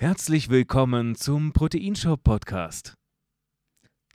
Herzlich 0.00 0.48
willkommen 0.48 1.14
zum 1.14 1.52
Proteinshop 1.52 2.24
Podcast. 2.24 2.94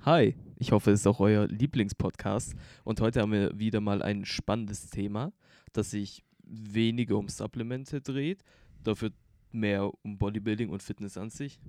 Hi, 0.01 0.35
ich 0.58 0.71
hoffe, 0.71 0.89
es 0.89 1.01
ist 1.01 1.05
auch 1.05 1.19
euer 1.19 1.46
Lieblingspodcast. 1.46 2.55
Und 2.83 3.01
heute 3.01 3.21
haben 3.21 3.31
wir 3.31 3.59
wieder 3.59 3.81
mal 3.81 4.01
ein 4.01 4.25
spannendes 4.25 4.89
Thema, 4.89 5.31
das 5.73 5.91
sich 5.91 6.23
weniger 6.43 7.17
um 7.17 7.27
Supplemente 7.29 8.01
dreht, 8.01 8.41
dafür 8.83 9.11
mehr 9.51 9.91
um 10.01 10.17
Bodybuilding 10.17 10.69
und 10.69 10.81
Fitness 10.81 11.20
an 11.20 11.29
sich. 11.29 11.59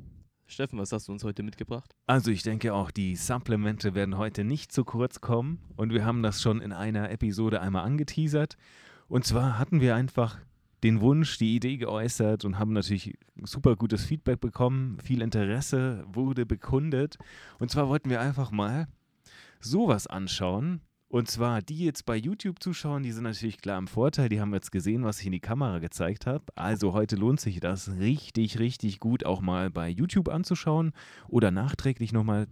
Steffen, 0.47 0.79
was 0.79 0.93
hast 0.93 1.09
du 1.09 1.13
uns 1.13 1.23
heute 1.23 1.43
mitgebracht? 1.43 1.95
Also 2.07 2.31
ich 2.31 2.43
denke 2.43 2.73
auch, 2.73 2.91
die 2.91 3.17
Supplemente 3.17 3.95
werden 3.95 4.17
heute 4.17 4.45
nicht 4.45 4.73
zu 4.73 4.87
kurz 4.87 5.21
kommen 5.21 5.61
und 5.77 5.93
wir 5.93 6.07
haben 6.07 6.23
das 6.23 6.41
schon 6.41 6.63
in 6.63 6.73
einer 6.73 7.11
Episode 7.11 7.61
einmal 7.61 7.85
angeteasert. 7.85 8.57
Und 9.09 9.27
zwar 9.27 9.59
hatten 9.59 9.83
wir 9.83 9.95
einfach 9.95 10.39
den 10.87 11.01
Wunsch, 11.01 11.37
die 11.39 11.57
Idee 11.57 11.79
geäußert 11.79 12.45
und 12.45 12.61
haben 12.61 12.73
natürlich 12.73 13.19
super 13.43 13.75
gutes 13.75 14.05
Feedback 14.05 14.41
bekommen. 14.41 14.99
Viel 15.03 15.21
Interesse 15.21 16.05
wurde 16.07 16.47
bekundet. 16.47 17.19
Und 17.59 17.73
zwar 17.73 17.89
wollten 17.89 18.09
wir 18.09 18.21
einfach 18.21 18.53
mal 18.53 18.87
sowas 19.61 20.07
anschauen. 20.07 20.81
Und 21.09 21.29
zwar 21.29 21.61
die 21.61 21.85
jetzt 21.85 22.07
bei 22.07 22.17
YouTube 22.17 22.63
zuschauen, 22.63 23.03
die 23.03 23.11
sind 23.11 23.25
natürlich 23.25 23.59
klar 23.59 23.79
im 23.79 23.89
Vorteil. 23.89 24.29
Die 24.29 24.41
haben 24.41 24.55
jetzt 24.55 24.71
gesehen, 24.71 25.03
was 25.03 25.19
ich 25.19 25.27
in 25.27 25.33
die 25.33 25.41
Kamera 25.41 25.81
gezeigt 25.81 26.25
habe. 26.27 26.45
Also 26.55 26.93
heute 26.93 27.17
lohnt 27.17 27.41
sich 27.41 27.59
das 27.59 27.91
richtig, 27.99 28.61
richtig 28.61 29.01
gut 29.01 29.27
auch 29.27 29.41
mal 29.41 29.71
bei 29.71 29.89
YouTube 29.89 30.29
anzuschauen 30.29 30.93
oder 31.27 31.51
nachträglich 31.51 32.13
nochmal 32.13 32.47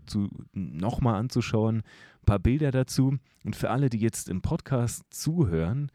noch 0.55 1.03
anzuschauen. 1.03 1.79
Ein 1.79 2.27
paar 2.27 2.41
Bilder 2.41 2.73
dazu. 2.73 3.17
Und 3.45 3.55
für 3.55 3.71
alle, 3.71 3.91
die 3.91 3.99
jetzt 3.99 4.29
im 4.29 4.43
Podcast 4.43 5.05
zuhören, 5.11 5.93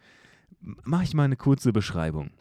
mache 0.62 1.04
ich 1.04 1.13
mal 1.13 1.23
eine 1.23 1.38
kurze 1.38 1.73
Beschreibung. 1.73 2.31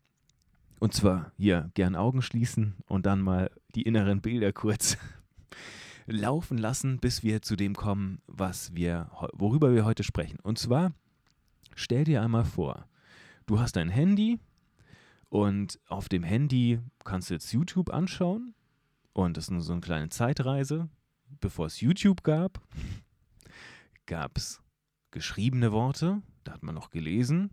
Und 0.79 0.95
zwar 0.95 1.33
hier 1.37 1.71
gern 1.75 1.97
Augen 1.97 2.23
schließen 2.23 2.77
und 2.87 3.07
dann 3.07 3.21
mal 3.21 3.51
die 3.75 3.83
inneren 3.83 4.21
Bilder 4.21 4.53
kurz 4.53 4.97
laufen 6.07 6.57
lassen, 6.57 6.99
bis 6.99 7.23
wir 7.23 7.43
zu 7.43 7.57
dem 7.57 7.75
kommen, 7.75 8.23
was 8.27 8.75
wir, 8.75 9.11
worüber 9.33 9.75
wir 9.75 9.85
heute 9.85 10.05
sprechen. 10.05 10.39
Und 10.41 10.59
zwar 10.59 10.93
stell 11.75 12.05
dir 12.05 12.23
einmal 12.23 12.45
vor, 12.45 12.87
du 13.47 13.59
hast 13.59 13.77
ein 13.77 13.89
Handy 13.89 14.39
und 15.29 15.81
auf 15.89 16.09
dem 16.09 16.23
Handy 16.23 16.81
kannst 17.05 17.31
du 17.31 17.35
jetzt 17.35 17.53
YouTube 17.53 17.93
anschauen 17.93 18.55
und 19.13 19.37
das 19.37 19.45
ist 19.45 19.51
nur 19.51 19.63
so 19.63 19.73
eine 19.73 19.81
kleine 19.81 20.09
Zeitreise. 20.11 20.89
Bevor 21.41 21.67
es 21.67 21.81
YouTube 21.81 22.23
gab, 22.23 22.61
gab 24.07 24.39
es 24.39 24.63
geschriebene 25.11 25.73
Worte, 25.73 26.23
da 26.45 26.53
hat 26.53 26.63
man 26.63 26.75
noch 26.75 26.91
gelesen 26.91 27.51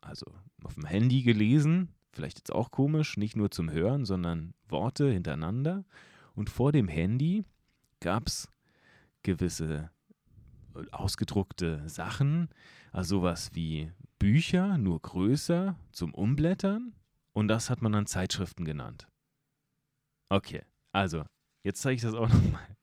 also 0.00 0.26
auf 0.62 0.74
dem 0.74 0.86
Handy 0.86 1.22
gelesen, 1.22 1.94
vielleicht 2.12 2.38
jetzt 2.38 2.52
auch 2.52 2.70
komisch, 2.70 3.16
nicht 3.16 3.36
nur 3.36 3.50
zum 3.50 3.70
Hören, 3.70 4.04
sondern 4.04 4.54
Worte 4.68 5.10
hintereinander. 5.10 5.84
Und 6.34 6.50
vor 6.50 6.72
dem 6.72 6.88
Handy 6.88 7.44
gab 8.00 8.26
es 8.26 8.48
gewisse 9.22 9.90
äh, 10.74 10.82
ausgedruckte 10.90 11.88
Sachen, 11.88 12.48
also 12.92 13.18
sowas 13.18 13.50
wie 13.54 13.92
Bücher, 14.18 14.78
nur 14.78 15.00
größer 15.00 15.76
zum 15.92 16.14
Umblättern. 16.14 16.94
Und 17.32 17.48
das 17.48 17.70
hat 17.70 17.82
man 17.82 17.92
dann 17.92 18.06
Zeitschriften 18.06 18.64
genannt. 18.64 19.08
Okay, 20.28 20.62
also 20.92 21.24
jetzt 21.62 21.82
zeige 21.82 21.96
ich 21.96 22.02
das 22.02 22.14
auch 22.14 22.28
nochmal. 22.28 22.76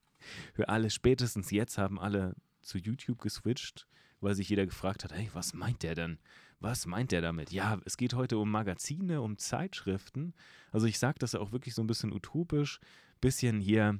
Für 0.53 0.69
alle, 0.69 0.89
spätestens 0.89 1.51
jetzt 1.51 1.77
haben 1.77 1.99
alle 1.99 2.35
zu 2.61 2.77
YouTube 2.77 3.21
geswitcht, 3.21 3.87
weil 4.19 4.35
sich 4.35 4.49
jeder 4.49 4.65
gefragt 4.65 5.03
hat, 5.03 5.13
hey, 5.13 5.29
was 5.33 5.53
meint 5.53 5.83
der 5.83 5.95
denn? 5.95 6.19
Was 6.59 6.87
meint 6.87 7.11
der 7.11 7.21
damit? 7.21 7.51
Ja, 7.51 7.79
es 7.85 7.97
geht 7.97 8.13
heute 8.13 8.37
um 8.37 8.49
Magazine, 8.49 9.21
um 9.21 9.37
Zeitschriften. 9.37 10.33
Also 10.71 10.87
ich 10.87 10.97
sage 10.97 11.19
das 11.19 11.35
auch 11.35 11.51
wirklich 11.51 11.75
so 11.75 11.83
ein 11.83 11.87
bisschen 11.87 12.11
utopisch, 12.11 12.79
bisschen 13.21 13.61
hier 13.61 13.99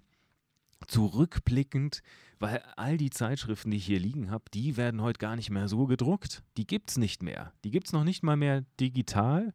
zurückblickend, 0.88 2.02
weil 2.40 2.62
all 2.76 2.98
die 2.98 3.10
Zeitschriften, 3.10 3.72
die 3.72 3.78
ich 3.78 3.86
hier 3.86 4.00
liegen 4.00 4.32
habe, 4.32 4.46
die 4.54 4.78
werden 4.78 5.02
heute 5.02 5.20
gar 5.20 5.36
nicht 5.36 5.50
mehr 5.50 5.68
so 5.68 5.86
gedruckt. 5.86 6.44
Die 6.56 6.68
gibt 6.68 6.92
es 6.92 6.98
nicht 6.98 7.24
mehr. 7.24 7.54
Die 7.64 7.72
gibt 7.72 7.88
es 7.88 7.94
noch 7.94 8.04
nicht 8.04 8.24
mal 8.24 8.38
mehr 8.38 8.64
digital. 8.80 9.54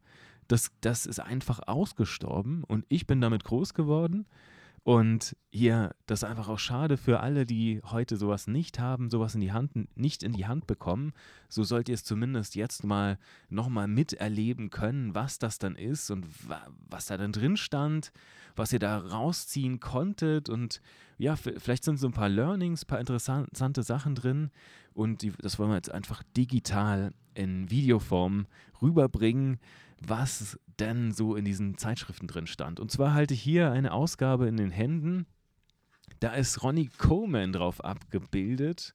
Das, 0.48 0.70
das 0.80 1.06
ist 1.06 1.20
einfach 1.20 1.60
ausgestorben 1.66 2.64
und 2.64 2.84
ich 2.88 3.06
bin 3.06 3.20
damit 3.20 3.44
groß 3.44 3.74
geworden. 3.74 4.26
Und 4.84 5.36
hier, 5.50 5.94
das 6.06 6.22
ist 6.22 6.28
einfach 6.28 6.48
auch 6.48 6.58
schade 6.58 6.96
für 6.96 7.20
alle, 7.20 7.46
die 7.46 7.80
heute 7.84 8.16
sowas 8.16 8.48
nicht 8.48 8.80
haben, 8.80 9.10
sowas 9.10 9.36
in 9.36 9.40
die 9.40 9.52
Hand, 9.52 9.96
nicht 9.96 10.24
in 10.24 10.32
die 10.32 10.46
Hand 10.46 10.66
bekommen. 10.66 11.12
So 11.48 11.62
sollt 11.62 11.88
ihr 11.88 11.94
es 11.94 12.02
zumindest 12.02 12.56
jetzt 12.56 12.82
mal 12.82 13.16
nochmal 13.48 13.86
miterleben 13.86 14.70
können, 14.70 15.14
was 15.14 15.38
das 15.38 15.60
dann 15.60 15.76
ist 15.76 16.10
und 16.10 16.26
wa 16.48 16.66
was 16.90 17.06
da 17.06 17.16
dann 17.16 17.30
drin 17.30 17.56
stand, 17.56 18.12
was 18.56 18.72
ihr 18.72 18.80
da 18.80 18.98
rausziehen 18.98 19.78
konntet. 19.78 20.48
Und 20.48 20.80
ja, 21.16 21.36
vielleicht 21.36 21.84
sind 21.84 21.98
so 21.98 22.08
ein 22.08 22.12
paar 22.12 22.28
Learnings, 22.28 22.82
ein 22.82 22.88
paar 22.88 23.00
interessante 23.00 23.84
Sachen 23.84 24.16
drin. 24.16 24.50
Und 24.94 25.22
die, 25.22 25.30
das 25.30 25.60
wollen 25.60 25.70
wir 25.70 25.76
jetzt 25.76 25.92
einfach 25.92 26.24
digital 26.36 27.12
in 27.34 27.70
Videoform 27.70 28.46
rüberbringen 28.80 29.58
was 30.08 30.58
denn 30.78 31.12
so 31.12 31.36
in 31.36 31.44
diesen 31.44 31.78
Zeitschriften 31.78 32.26
drin 32.26 32.46
stand. 32.46 32.80
Und 32.80 32.90
zwar 32.90 33.14
halte 33.14 33.34
ich 33.34 33.42
hier 33.42 33.70
eine 33.70 33.92
Ausgabe 33.92 34.48
in 34.48 34.56
den 34.56 34.70
Händen. 34.70 35.26
Da 36.20 36.34
ist 36.34 36.62
Ronnie 36.62 36.90
Coleman 36.98 37.52
drauf 37.52 37.82
abgebildet. 37.84 38.94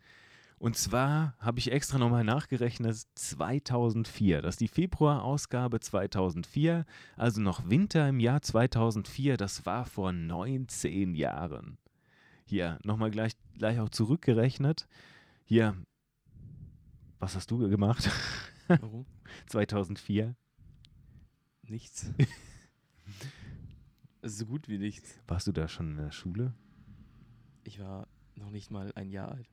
Und 0.59 0.75
zwar 0.75 1.35
habe 1.39 1.59
ich 1.59 1.71
extra 1.71 1.99
nochmal 1.99 2.23
nachgerechnet, 2.23 2.97
2004. 3.13 4.41
Das 4.41 4.55
ist 4.55 4.61
die 4.61 4.67
Februarausgabe 4.67 5.79
2004, 5.79 6.83
also 7.15 7.41
noch 7.41 7.69
Winter 7.69 8.09
im 8.09 8.19
Jahr 8.19 8.41
2004. 8.41 9.37
Das 9.37 9.67
war 9.67 9.85
vor 9.85 10.11
19 10.11 11.13
Jahren. 11.13 11.77
Hier, 12.45 12.79
nochmal 12.83 13.11
gleich, 13.11 13.33
gleich 13.57 13.79
auch 13.79 13.89
zurückgerechnet. 13.89 14.87
Hier, 15.45 15.75
was 17.19 17.35
hast 17.35 17.51
du 17.51 17.57
gemacht? 17.69 18.09
Warum? 18.67 19.05
2004. 19.47 20.35
Nichts. 21.63 22.11
so 24.21 24.45
gut 24.45 24.67
wie 24.67 24.77
nichts. 24.77 25.19
Warst 25.27 25.47
du 25.47 25.51
da 25.51 25.67
schon 25.67 25.91
in 25.91 25.97
der 25.97 26.11
Schule? 26.11 26.53
Ich 27.63 27.79
war 27.79 28.07
noch 28.35 28.49
nicht 28.51 28.71
mal 28.71 28.91
ein 28.95 29.09
Jahr 29.09 29.31
alt. 29.31 29.49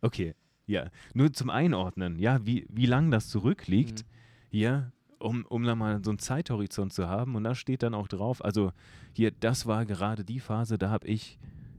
Okay, 0.00 0.34
ja. 0.66 0.90
Nur 1.14 1.32
zum 1.32 1.50
Einordnen, 1.50 2.18
ja, 2.18 2.44
wie, 2.44 2.66
wie 2.68 2.86
lang 2.86 3.10
das 3.10 3.28
zurückliegt, 3.28 4.02
mhm. 4.02 4.06
hier, 4.50 4.92
um, 5.18 5.44
um 5.46 5.64
da 5.64 5.74
mal 5.74 6.04
so 6.04 6.10
einen 6.10 6.18
Zeithorizont 6.18 6.92
zu 6.92 7.08
haben. 7.08 7.34
Und 7.34 7.44
da 7.44 7.54
steht 7.54 7.82
dann 7.82 7.94
auch 7.94 8.08
drauf, 8.08 8.44
also 8.44 8.72
hier, 9.12 9.30
das 9.30 9.66
war 9.66 9.86
gerade 9.86 10.24
die 10.24 10.40
Phase, 10.40 10.78
da 10.78 10.90
habe 10.90 11.06
ich 11.08 11.38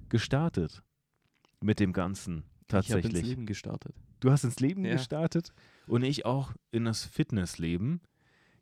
gestartet 0.10 0.84
mit 1.62 1.80
dem 1.80 1.94
Ganzen 1.94 2.44
tatsächlich. 2.68 3.06
Ich 3.06 3.10
habe 3.12 3.20
ins 3.20 3.28
Leben 3.28 3.46
gestartet. 3.46 3.96
Du 4.20 4.32
hast 4.32 4.44
ins 4.44 4.60
Leben 4.60 4.86
ja. 4.86 4.94
gestartet 4.94 5.54
und 5.86 6.04
ich 6.04 6.26
auch 6.26 6.54
in 6.72 6.86
das 6.86 7.06
Fitnessleben. 7.06 8.02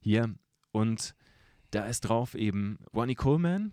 Hier, 0.02 0.36
und 0.72 1.16
da 1.72 1.86
ist 1.86 2.02
drauf 2.02 2.36
eben 2.36 2.78
Ronnie 2.94 3.16
Coleman, 3.16 3.72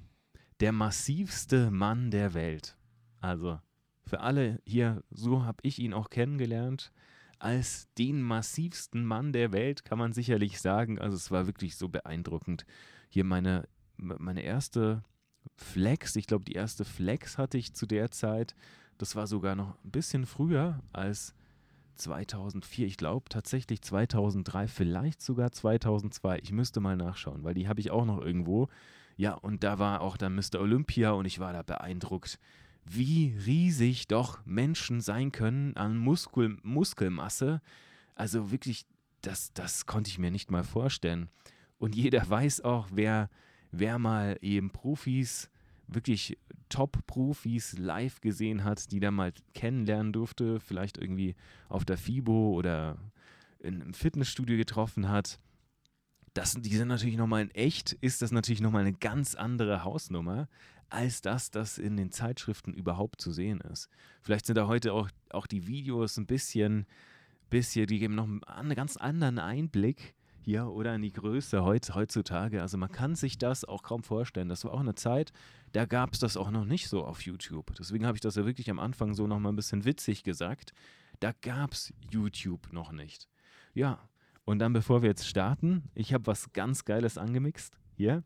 der 0.61 0.73
massivste 0.73 1.71
Mann 1.71 2.11
der 2.11 2.35
Welt. 2.35 2.77
Also 3.21 3.61
für 4.07 4.21
alle 4.21 4.61
hier, 4.65 5.03
so 5.11 5.45
habe 5.45 5.59
ich 5.63 5.79
ihn 5.79 5.93
auch 5.95 6.11
kennengelernt. 6.11 6.93
Als 7.39 7.89
den 7.99 8.23
massivsten 8.23 9.05
Mann 9.05 9.33
der 9.33 9.53
Welt 9.53 9.85
kann 9.85 9.99
man 9.99 10.13
sicherlich 10.13 10.61
sagen. 10.61 11.01
Also 11.01 11.17
es 11.17 11.31
war 11.33 11.47
wirklich 11.47 11.77
so 11.77 11.89
beeindruckend. 11.89 12.65
Hier 13.09 13.25
meine, 13.25 13.69
meine 13.97 14.43
erste 14.43 15.03
Flex, 15.57 16.15
ich 16.15 16.29
glaube 16.29 16.45
die 16.45 16.53
erste 16.53 16.85
Flex 16.85 17.39
hatte 17.39 17.59
ich 17.59 17.75
zu 17.75 17.87
der 17.87 18.13
Zeit. 18.13 18.55
Das 18.99 19.17
war 19.17 19.27
sogar 19.27 19.57
noch 19.57 19.77
ein 19.85 19.91
bisschen 19.91 20.27
früher 20.27 20.81
als 20.93 21.35
2004, 21.95 22.87
ich 22.87 22.97
glaube 22.97 23.29
tatsächlich 23.29 23.83
2003, 23.83 24.69
vielleicht 24.69 25.23
sogar 25.23 25.53
2002. 25.53 26.41
Ich 26.43 26.53
müsste 26.53 26.81
mal 26.81 26.97
nachschauen, 26.97 27.45
weil 27.45 27.55
die 27.55 27.69
habe 27.69 27.81
ich 27.81 27.91
auch 27.91 28.05
noch 28.05 28.21
irgendwo. 28.21 28.69
Ja, 29.17 29.35
und 29.35 29.63
da 29.63 29.79
war 29.79 30.01
auch 30.01 30.17
dann 30.17 30.35
Mr. 30.35 30.61
Olympia 30.61 31.13
und 31.13 31.27
ich 31.27 31.39
war 31.39 31.53
da 31.53 31.63
beeindruckt, 31.63 32.39
wie 32.85 33.37
riesig 33.47 34.09
doch 34.09 34.45
Menschen 34.45 35.01
sein 35.01 35.33
können 35.33 35.77
an 35.77 35.97
Muskel, 35.97 36.57
Muskelmasse. 36.63 37.61
Also 38.15 38.51
wirklich, 38.51 38.85
das, 39.21 39.53
das 39.53 39.87
konnte 39.87 40.11
ich 40.11 40.19
mir 40.19 40.31
nicht 40.31 40.51
mal 40.51 40.65
vorstellen. 40.65 41.29
Und 41.79 41.95
jeder 41.95 42.29
weiß 42.29 42.63
auch, 42.63 42.89
wer, 42.93 43.31
wer 43.71 43.99
mal 43.99 44.39
eben 44.41 44.71
Profis 44.71 45.51
wirklich 45.95 46.39
Top-Profis 46.69 47.79
live 47.79 48.21
gesehen 48.21 48.65
hat, 48.65 48.93
die 48.93 49.01
da 49.01 49.11
mal 49.11 49.33
kennenlernen 49.55 50.13
durfte, 50.13 50.61
vielleicht 50.61 50.99
irgendwie 50.99 51.35
auf 51.69 51.85
der 51.85 51.99
FIBO 51.99 52.53
oder 52.55 52.97
in 53.59 53.81
einem 53.81 53.95
Fitnessstudio 53.95 54.57
getroffen 54.57 55.09
hat. 55.09 55.39
Das, 56.35 56.55
die 56.55 56.77
sind 56.77 56.89
natürlich 56.89 57.17
nochmal 57.17 57.43
in 57.43 57.51
echt, 57.51 57.93
ist 57.93 58.23
das 58.23 58.33
natürlich 58.33 58.63
nochmal 58.63 58.83
eine 58.83 58.95
ganz 58.95 59.35
andere 59.35 59.85
Hausnummer, 59.85 60.49
als 60.89 61.21
das, 61.21 61.51
das 61.51 61.79
in 61.79 61.97
den 61.97 62.11
Zeitschriften 62.11 62.73
überhaupt 62.73 63.21
zu 63.21 63.33
sehen 63.33 63.61
ist. 63.61 63.89
Vielleicht 64.23 64.47
sind 64.47 64.57
da 64.57 64.67
heute 64.67 64.93
auch, 64.93 65.11
auch 65.31 65.47
die 65.47 65.67
Videos 65.67 66.17
ein 66.17 66.27
bisschen, 66.27 66.87
bisschen, 67.51 67.87
die 67.87 67.99
geben 67.99 68.15
noch 68.15 68.29
einen 68.47 68.75
ganz 68.75 68.97
anderen 68.97 69.39
Einblick 69.39 70.15
hier 70.43 70.67
oder 70.67 70.95
in 70.95 71.03
die 71.03 71.13
Größe 71.13 71.65
heut, 71.65 71.95
heutzutage. 71.95 72.61
Also 72.61 72.77
man 72.77 72.91
kann 72.91 73.15
sich 73.15 73.39
das 73.39 73.65
auch 73.65 73.83
kaum 73.83 74.03
vorstellen. 74.03 74.49
Das 74.49 74.65
war 74.65 74.73
auch 74.73 74.81
eine 74.81 74.95
Zeit, 74.95 75.33
da 75.73 75.87
gab 75.87 76.13
es 76.13 76.19
das 76.19 76.37
auch 76.37 76.51
noch 76.51 76.65
nicht 76.65 76.89
so 76.89 77.05
auf 77.05 77.23
YouTube. 77.23 77.75
Deswegen 77.79 78.07
habe 78.07 78.17
ich 78.17 78.21
das 78.21 78.35
ja 78.35 78.45
wirklich 78.45 78.71
am 78.71 78.79
Anfang 78.79 79.15
so 79.15 79.27
nochmal 79.27 79.53
ein 79.53 79.57
bisschen 79.57 79.85
witzig 79.85 80.23
gesagt. 80.25 80.73
Da 81.21 81.33
gab 81.41 81.73
es 81.73 81.93
YouTube 82.11 82.73
noch 82.73 82.93
nicht. 82.93 83.29
Ja, 83.75 84.01
und 84.45 84.59
dann 84.59 84.73
bevor 84.73 85.03
wir 85.03 85.09
jetzt 85.09 85.27
starten, 85.27 85.85
ich 85.95 86.13
habe 86.13 86.27
was 86.27 86.53
ganz 86.53 86.85
Geiles 86.85 87.17
angemixt 87.17 87.79
hier. 87.95 88.25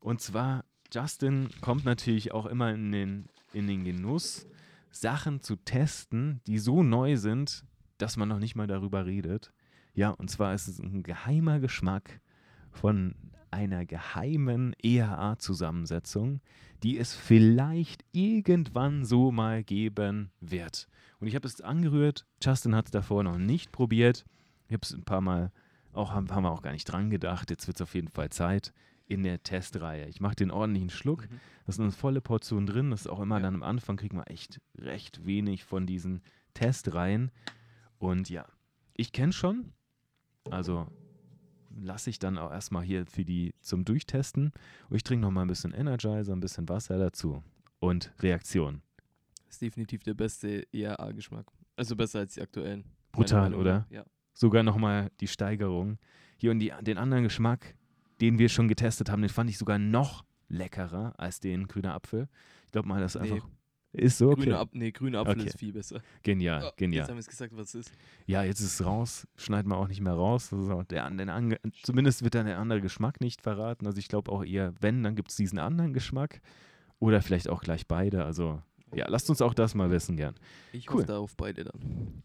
Und 0.00 0.20
zwar, 0.20 0.64
Justin 0.92 1.48
kommt 1.60 1.84
natürlich 1.84 2.32
auch 2.32 2.46
immer 2.46 2.72
in 2.72 2.92
den, 2.92 3.28
in 3.52 3.66
den 3.66 3.84
Genuss, 3.84 4.46
Sachen 4.90 5.40
zu 5.40 5.56
testen, 5.56 6.40
die 6.46 6.58
so 6.58 6.82
neu 6.82 7.16
sind, 7.16 7.64
dass 7.98 8.16
man 8.16 8.28
noch 8.28 8.38
nicht 8.38 8.56
mal 8.56 8.66
darüber 8.66 9.06
redet. 9.06 9.52
Ja, 9.96 10.10
und 10.10 10.30
zwar 10.30 10.54
ist 10.54 10.68
es 10.68 10.78
ein 10.78 11.02
geheimer 11.02 11.58
Geschmack 11.58 12.20
von 12.70 13.14
einer 13.50 13.86
geheimen 13.86 14.74
EHA-Zusammensetzung, 14.82 16.42
die 16.82 16.98
es 16.98 17.14
vielleicht 17.14 18.04
irgendwann 18.12 19.06
so 19.06 19.32
mal 19.32 19.64
geben 19.64 20.30
wird. 20.38 20.86
Und 21.18 21.28
ich 21.28 21.34
habe 21.34 21.48
es 21.48 21.62
angerührt. 21.62 22.26
Justin 22.42 22.74
hat 22.74 22.86
es 22.86 22.90
davor 22.90 23.22
noch 23.22 23.38
nicht 23.38 23.72
probiert. 23.72 24.26
Ich 24.68 24.74
habe 24.74 24.82
es 24.82 24.92
ein 24.92 25.04
paar 25.04 25.22
Mal 25.22 25.50
auch, 25.94 26.12
haben, 26.12 26.30
haben 26.30 26.42
wir 26.42 26.50
auch 26.50 26.62
gar 26.62 26.72
nicht 26.72 26.84
dran 26.84 27.08
gedacht. 27.08 27.48
Jetzt 27.48 27.66
wird 27.66 27.78
es 27.78 27.82
auf 27.82 27.94
jeden 27.94 28.08
Fall 28.08 28.28
Zeit 28.28 28.74
in 29.06 29.22
der 29.22 29.42
Testreihe. 29.42 30.06
Ich 30.08 30.20
mache 30.20 30.36
den 30.36 30.50
ordentlichen 30.50 30.90
Schluck. 30.90 31.22
Mhm. 31.30 31.40
Das 31.64 31.76
ist 31.76 31.80
eine 31.80 31.90
volle 31.90 32.20
Portion 32.20 32.66
drin. 32.66 32.90
Das 32.90 33.02
ist 33.02 33.06
auch 33.06 33.20
immer 33.20 33.36
ja. 33.36 33.44
dann 33.44 33.54
am 33.54 33.62
Anfang, 33.62 33.96
kriegt 33.96 34.12
man 34.12 34.26
echt 34.26 34.60
recht 34.76 35.24
wenig 35.24 35.64
von 35.64 35.86
diesen 35.86 36.20
Testreihen. 36.52 37.30
Und 37.96 38.28
ja, 38.28 38.44
ich 38.92 39.12
kenne 39.12 39.32
schon. 39.32 39.72
Also 40.50 40.86
lasse 41.80 42.10
ich 42.10 42.18
dann 42.18 42.38
auch 42.38 42.50
erstmal 42.50 42.82
hier 42.84 43.06
für 43.06 43.24
die 43.24 43.54
zum 43.60 43.84
Durchtesten. 43.84 44.52
Und 44.88 44.96
ich 44.96 45.02
trinke 45.02 45.22
nochmal 45.22 45.44
ein 45.44 45.48
bisschen 45.48 45.72
Energizer, 45.72 46.32
ein 46.32 46.40
bisschen 46.40 46.68
Wasser 46.68 46.98
dazu. 46.98 47.42
Und 47.78 48.12
Reaktion. 48.20 48.82
Das 49.46 49.56
ist 49.56 49.62
definitiv 49.62 50.02
der 50.02 50.14
beste 50.14 50.66
ERA-Geschmack. 50.72 51.46
Also 51.76 51.94
besser 51.94 52.20
als 52.20 52.34
die 52.34 52.42
aktuellen. 52.42 52.84
Brutal, 53.12 53.54
oder? 53.54 53.86
Ja. 53.90 54.04
Sogar 54.34 54.62
nochmal 54.62 55.10
die 55.20 55.28
Steigerung. 55.28 55.98
Hier 56.38 56.50
und 56.50 56.58
die, 56.58 56.72
den 56.82 56.98
anderen 56.98 57.24
Geschmack, 57.24 57.74
den 58.20 58.38
wir 58.38 58.48
schon 58.48 58.68
getestet 58.68 59.10
haben, 59.10 59.22
den 59.22 59.30
fand 59.30 59.50
ich 59.50 59.58
sogar 59.58 59.78
noch 59.78 60.24
leckerer 60.48 61.14
als 61.18 61.40
den 61.40 61.66
grüner 61.68 61.94
Apfel. 61.94 62.28
Ich 62.66 62.72
glaube 62.72 62.88
mal, 62.88 63.00
das 63.00 63.14
nee. 63.14 63.32
einfach. 63.32 63.48
Ist 63.96 64.18
so, 64.18 64.30
okay. 64.30 64.42
Grüne 64.42 64.58
Ap 64.58 64.68
nee, 64.72 64.90
grüner 64.90 65.20
Apfel 65.20 65.40
okay. 65.40 65.48
ist 65.48 65.58
viel 65.58 65.72
besser. 65.72 66.02
Genial, 66.22 66.64
oh, 66.66 66.72
genial. 66.76 67.00
Jetzt 67.00 67.08
haben 67.08 67.16
wir 67.16 67.20
es 67.20 67.28
gesagt, 67.28 67.56
was 67.56 67.74
es 67.74 67.86
ist. 67.86 67.92
Ja, 68.26 68.42
jetzt 68.42 68.60
ist 68.60 68.80
es 68.80 68.86
raus, 68.86 69.26
schneidet 69.36 69.66
man 69.66 69.78
auch 69.78 69.88
nicht 69.88 70.00
mehr 70.00 70.12
raus. 70.12 70.52
Also 70.52 70.82
der, 70.82 71.10
der, 71.10 71.58
zumindest 71.82 72.22
wird 72.22 72.34
dann 72.34 72.46
der 72.46 72.58
andere 72.58 72.80
Geschmack 72.80 73.20
nicht 73.20 73.40
verraten. 73.40 73.86
Also 73.86 73.98
ich 73.98 74.08
glaube 74.08 74.30
auch 74.30 74.44
eher, 74.44 74.74
wenn, 74.80 75.02
dann 75.02 75.16
gibt 75.16 75.30
es 75.30 75.36
diesen 75.36 75.58
anderen 75.58 75.94
Geschmack. 75.94 76.40
Oder 76.98 77.20
vielleicht 77.22 77.48
auch 77.48 77.62
gleich 77.62 77.86
beide. 77.86 78.24
Also 78.24 78.62
ja, 78.94 79.06
lasst 79.08 79.28
uns 79.30 79.42
auch 79.42 79.54
das 79.54 79.74
mal 79.74 79.90
wissen 79.90 80.16
gern. 80.16 80.34
Ich 80.72 80.88
cool. 80.88 80.96
hoffe 80.96 81.06
da 81.06 81.18
auf 81.18 81.36
beide 81.36 81.64
dann. 81.64 82.22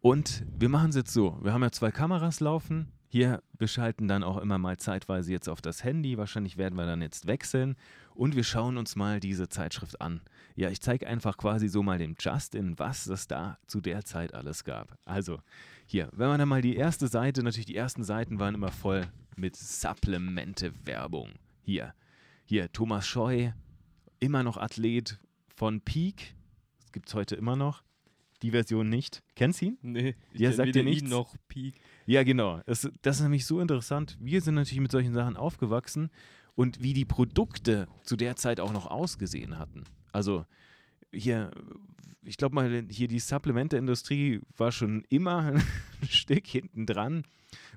Und 0.00 0.44
wir 0.56 0.68
machen 0.68 0.90
es 0.90 0.96
jetzt 0.96 1.12
so. 1.12 1.38
Wir 1.42 1.52
haben 1.52 1.62
ja 1.62 1.70
zwei 1.70 1.90
Kameras 1.90 2.40
laufen. 2.40 2.92
Hier, 3.08 3.42
wir 3.58 3.68
schalten 3.68 4.06
dann 4.06 4.22
auch 4.22 4.36
immer 4.36 4.58
mal 4.58 4.76
zeitweise 4.76 5.32
jetzt 5.32 5.48
auf 5.48 5.60
das 5.60 5.82
Handy. 5.82 6.18
Wahrscheinlich 6.18 6.56
werden 6.56 6.76
wir 6.76 6.86
dann 6.86 7.02
jetzt 7.02 7.26
wechseln. 7.26 7.76
Und 8.18 8.34
wir 8.34 8.42
schauen 8.42 8.78
uns 8.78 8.96
mal 8.96 9.20
diese 9.20 9.48
Zeitschrift 9.48 10.00
an. 10.00 10.22
Ja, 10.56 10.70
ich 10.70 10.80
zeige 10.80 11.06
einfach 11.06 11.36
quasi 11.36 11.68
so 11.68 11.84
mal 11.84 11.98
dem 11.98 12.16
Justin, 12.18 12.76
was 12.76 13.06
es 13.06 13.28
da 13.28 13.60
zu 13.68 13.80
der 13.80 14.04
Zeit 14.04 14.34
alles 14.34 14.64
gab. 14.64 14.98
Also, 15.04 15.38
hier, 15.86 16.08
wenn 16.10 16.26
man 16.26 16.40
dann 16.40 16.48
mal 16.48 16.60
die 16.60 16.74
erste 16.74 17.06
Seite, 17.06 17.44
natürlich 17.44 17.66
die 17.66 17.76
ersten 17.76 18.02
Seiten 18.02 18.40
waren 18.40 18.56
immer 18.56 18.72
voll 18.72 19.06
mit 19.36 19.54
Supplemente-Werbung. 19.54 21.34
Hier, 21.62 21.94
hier, 22.44 22.72
Thomas 22.72 23.06
Scheu, 23.06 23.52
immer 24.18 24.42
noch 24.42 24.56
Athlet 24.56 25.20
von 25.54 25.80
Peak. 25.80 26.34
Das 26.80 26.90
gibt 26.90 27.06
es 27.06 27.14
heute 27.14 27.36
immer 27.36 27.54
noch 27.54 27.84
die 28.42 28.50
Version 28.50 28.88
nicht. 28.88 29.22
Kennst 29.36 29.60
du 29.60 29.66
ihn? 29.66 29.78
Nee, 29.82 30.16
ich 30.32 30.40
ja, 30.40 30.50
sagt 30.50 30.74
dir 30.74 30.82
nichts? 30.82 31.08
noch 31.08 31.36
Peak. 31.46 31.80
Ja, 32.06 32.24
genau. 32.24 32.62
Das, 32.66 32.90
das 33.02 33.16
ist 33.16 33.22
nämlich 33.22 33.46
so 33.46 33.60
interessant. 33.60 34.16
Wir 34.20 34.40
sind 34.40 34.56
natürlich 34.56 34.80
mit 34.80 34.90
solchen 34.90 35.14
Sachen 35.14 35.36
aufgewachsen 35.36 36.10
und 36.58 36.82
wie 36.82 36.92
die 36.92 37.04
Produkte 37.04 37.86
zu 38.02 38.16
der 38.16 38.34
Zeit 38.34 38.58
auch 38.58 38.72
noch 38.72 38.88
ausgesehen 38.88 39.60
hatten. 39.60 39.84
Also 40.10 40.44
hier, 41.12 41.52
ich 42.24 42.36
glaube 42.36 42.56
mal, 42.56 42.84
hier 42.90 43.06
die 43.06 43.20
Supplemente-Industrie 43.20 44.40
war 44.56 44.72
schon 44.72 45.04
immer 45.08 45.52
ein 46.02 46.08
Stück 46.08 46.48
hinten 46.48 46.84
dran, 46.84 47.22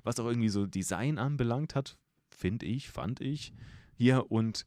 was 0.02 0.18
auch 0.18 0.26
irgendwie 0.26 0.48
so 0.48 0.66
Design 0.66 1.18
anbelangt 1.18 1.76
hat, 1.76 1.96
finde 2.36 2.66
ich, 2.66 2.90
fand 2.90 3.20
ich. 3.20 3.54
Hier 3.94 4.32
und 4.32 4.66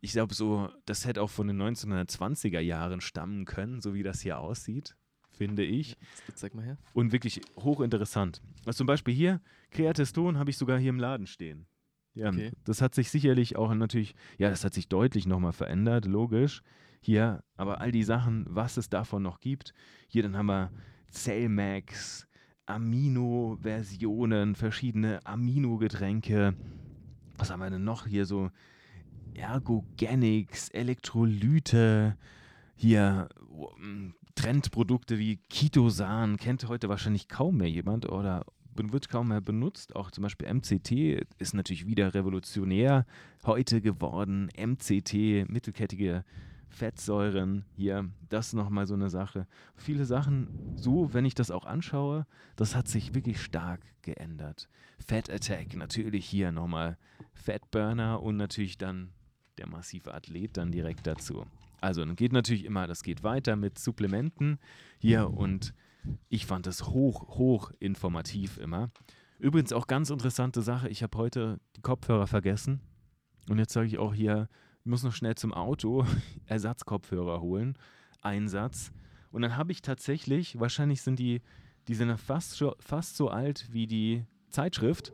ich 0.00 0.12
glaube 0.12 0.34
so, 0.34 0.70
das 0.84 1.04
hätte 1.04 1.20
auch 1.20 1.30
von 1.30 1.48
den 1.48 1.60
1920er 1.60 2.60
Jahren 2.60 3.00
stammen 3.00 3.46
können, 3.46 3.80
so 3.80 3.94
wie 3.94 4.04
das 4.04 4.20
hier 4.20 4.38
aussieht 4.38 4.94
finde 5.32 5.64
ich. 5.64 5.98
Zeig 6.34 6.54
mal 6.54 6.64
her. 6.64 6.78
Und 6.94 7.12
wirklich 7.12 7.42
hochinteressant. 7.56 8.40
Also 8.64 8.78
zum 8.78 8.86
Beispiel 8.86 9.12
hier, 9.12 9.42
Kreateston 9.70 10.38
habe 10.38 10.48
ich 10.48 10.56
sogar 10.56 10.78
hier 10.78 10.88
im 10.88 10.98
Laden 10.98 11.26
stehen. 11.26 11.66
Ja, 12.16 12.28
okay. 12.28 12.50
das 12.64 12.80
hat 12.80 12.94
sich 12.94 13.10
sicherlich 13.10 13.56
auch 13.56 13.72
natürlich, 13.74 14.14
ja, 14.38 14.48
das 14.48 14.64
hat 14.64 14.74
sich 14.74 14.88
deutlich 14.88 15.26
nochmal 15.26 15.52
verändert, 15.52 16.06
logisch. 16.06 16.62
Hier, 17.00 17.44
aber 17.56 17.80
all 17.80 17.92
die 17.92 18.02
Sachen, 18.02 18.46
was 18.48 18.78
es 18.78 18.88
davon 18.88 19.22
noch 19.22 19.38
gibt. 19.40 19.74
Hier, 20.08 20.22
dann 20.22 20.36
haben 20.36 20.46
wir 20.46 20.72
Cellmax, 21.12 22.26
Amino-Versionen, 22.64 24.54
verschiedene 24.54 25.24
Amino-Getränke. 25.24 26.54
Was 27.36 27.50
haben 27.50 27.60
wir 27.60 27.70
denn 27.70 27.84
noch 27.84 28.06
hier 28.06 28.24
so? 28.24 28.50
Ergogenics, 29.34 30.70
Elektrolyte, 30.70 32.16
hier 32.74 33.28
Trendprodukte 34.34 35.18
wie 35.18 35.36
Kitosan 35.48 36.36
kennt 36.36 36.68
heute 36.68 36.88
wahrscheinlich 36.88 37.28
kaum 37.28 37.58
mehr 37.58 37.70
jemand 37.70 38.08
oder 38.08 38.44
wird 38.78 39.08
kaum 39.08 39.28
mehr 39.28 39.40
benutzt. 39.40 39.96
Auch 39.96 40.10
zum 40.10 40.22
Beispiel 40.22 40.52
MCT 40.52 41.26
ist 41.38 41.54
natürlich 41.54 41.86
wieder 41.86 42.14
revolutionär 42.14 43.06
heute 43.44 43.80
geworden. 43.80 44.48
MCT, 44.56 45.48
mittelkettige 45.48 46.24
Fettsäuren, 46.68 47.64
hier, 47.74 48.10
das 48.28 48.48
ist 48.48 48.52
nochmal 48.54 48.86
so 48.86 48.94
eine 48.94 49.08
Sache. 49.08 49.46
Viele 49.76 50.04
Sachen, 50.04 50.48
so, 50.74 51.14
wenn 51.14 51.24
ich 51.24 51.34
das 51.34 51.50
auch 51.50 51.64
anschaue, 51.64 52.26
das 52.56 52.74
hat 52.74 52.88
sich 52.88 53.14
wirklich 53.14 53.40
stark 53.40 53.80
geändert. 54.02 54.68
Fat 54.98 55.30
Attack, 55.30 55.74
natürlich 55.76 56.26
hier 56.26 56.52
nochmal 56.52 56.98
Fatburner 57.34 58.22
und 58.22 58.36
natürlich 58.36 58.78
dann 58.78 59.12
der 59.58 59.68
massive 59.68 60.12
Athlet 60.12 60.56
dann 60.56 60.70
direkt 60.70 61.06
dazu. 61.06 61.46
Also 61.80 62.04
dann 62.04 62.16
geht 62.16 62.32
natürlich 62.32 62.64
immer, 62.64 62.86
das 62.86 63.02
geht 63.02 63.22
weiter 63.22 63.56
mit 63.56 63.78
Supplementen 63.78 64.58
hier 64.98 65.30
und 65.30 65.72
ich 66.28 66.46
fand 66.46 66.66
das 66.66 66.88
hoch, 66.88 67.36
hoch 67.36 67.72
informativ 67.78 68.58
immer. 68.58 68.90
Übrigens 69.38 69.72
auch 69.72 69.86
ganz 69.86 70.10
interessante 70.10 70.62
Sache, 70.62 70.88
ich 70.88 71.02
habe 71.02 71.16
heute 71.18 71.60
die 71.76 71.82
Kopfhörer 71.82 72.26
vergessen 72.26 72.80
und 73.48 73.58
jetzt 73.58 73.72
sage 73.72 73.86
ich 73.86 73.98
auch 73.98 74.14
hier, 74.14 74.48
ich 74.80 74.90
muss 74.90 75.02
noch 75.02 75.12
schnell 75.12 75.34
zum 75.34 75.52
Auto 75.52 76.06
Ersatzkopfhörer 76.46 77.40
holen, 77.40 77.78
Einsatz. 78.22 78.92
Und 79.30 79.42
dann 79.42 79.56
habe 79.56 79.72
ich 79.72 79.82
tatsächlich, 79.82 80.58
wahrscheinlich 80.58 81.02
sind 81.02 81.18
die, 81.18 81.42
die 81.88 81.94
sind 81.94 82.16
fast, 82.18 82.64
fast 82.78 83.16
so 83.16 83.28
alt 83.28 83.68
wie 83.72 83.86
die 83.86 84.24
Zeitschrift, 84.50 85.12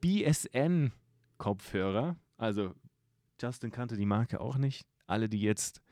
BSN 0.00 0.92
Kopfhörer. 1.38 2.16
Also 2.36 2.74
Justin 3.40 3.70
kannte 3.70 3.96
die 3.96 4.06
Marke 4.06 4.40
auch 4.40 4.56
nicht 4.56 4.86
alle, 5.06 5.28
die 5.28 5.40
jetzt 5.40 5.82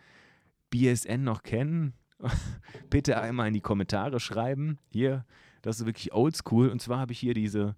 BSN 0.71 1.25
noch 1.25 1.43
kennen, 1.43 1.95
bitte 2.90 3.20
einmal 3.20 3.48
in 3.48 3.54
die 3.54 3.60
Kommentare 3.60 4.20
schreiben. 4.20 4.78
Hier, 4.90 5.25
das 5.62 5.80
ist 5.80 5.87
wirklich 5.87 6.12
oldschool. 6.12 6.68
Und 6.68 6.80
zwar 6.80 6.98
habe 6.98 7.12
ich 7.12 7.18
hier 7.18 7.34
diese 7.34 7.75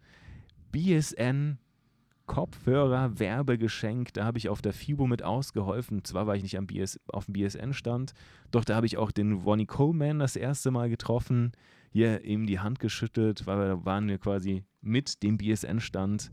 BSN 0.72 1.58
Kopfhörer 2.30 3.18
Werbegeschenk. 3.18 4.14
Da 4.14 4.24
habe 4.24 4.38
ich 4.38 4.48
auf 4.48 4.62
der 4.62 4.72
FIBO 4.72 5.08
mit 5.08 5.24
ausgeholfen. 5.24 6.04
Zwar 6.04 6.28
war 6.28 6.36
ich 6.36 6.44
nicht 6.44 6.56
am 6.56 6.68
BS, 6.68 7.00
auf 7.08 7.24
dem 7.24 7.32
BSN-Stand, 7.32 8.12
doch 8.52 8.64
da 8.64 8.76
habe 8.76 8.86
ich 8.86 8.98
auch 8.98 9.10
den 9.10 9.32
Ronnie 9.32 9.66
Coleman 9.66 10.20
das 10.20 10.36
erste 10.36 10.70
Mal 10.70 10.88
getroffen. 10.88 11.50
Hier 11.90 12.24
ihm 12.24 12.46
die 12.46 12.60
Hand 12.60 12.78
geschüttet, 12.78 13.48
weil 13.48 13.58
wir 13.58 13.84
waren 13.84 14.06
wir 14.06 14.18
quasi 14.18 14.62
mit 14.80 15.24
dem 15.24 15.38
BSN-Stand 15.38 16.30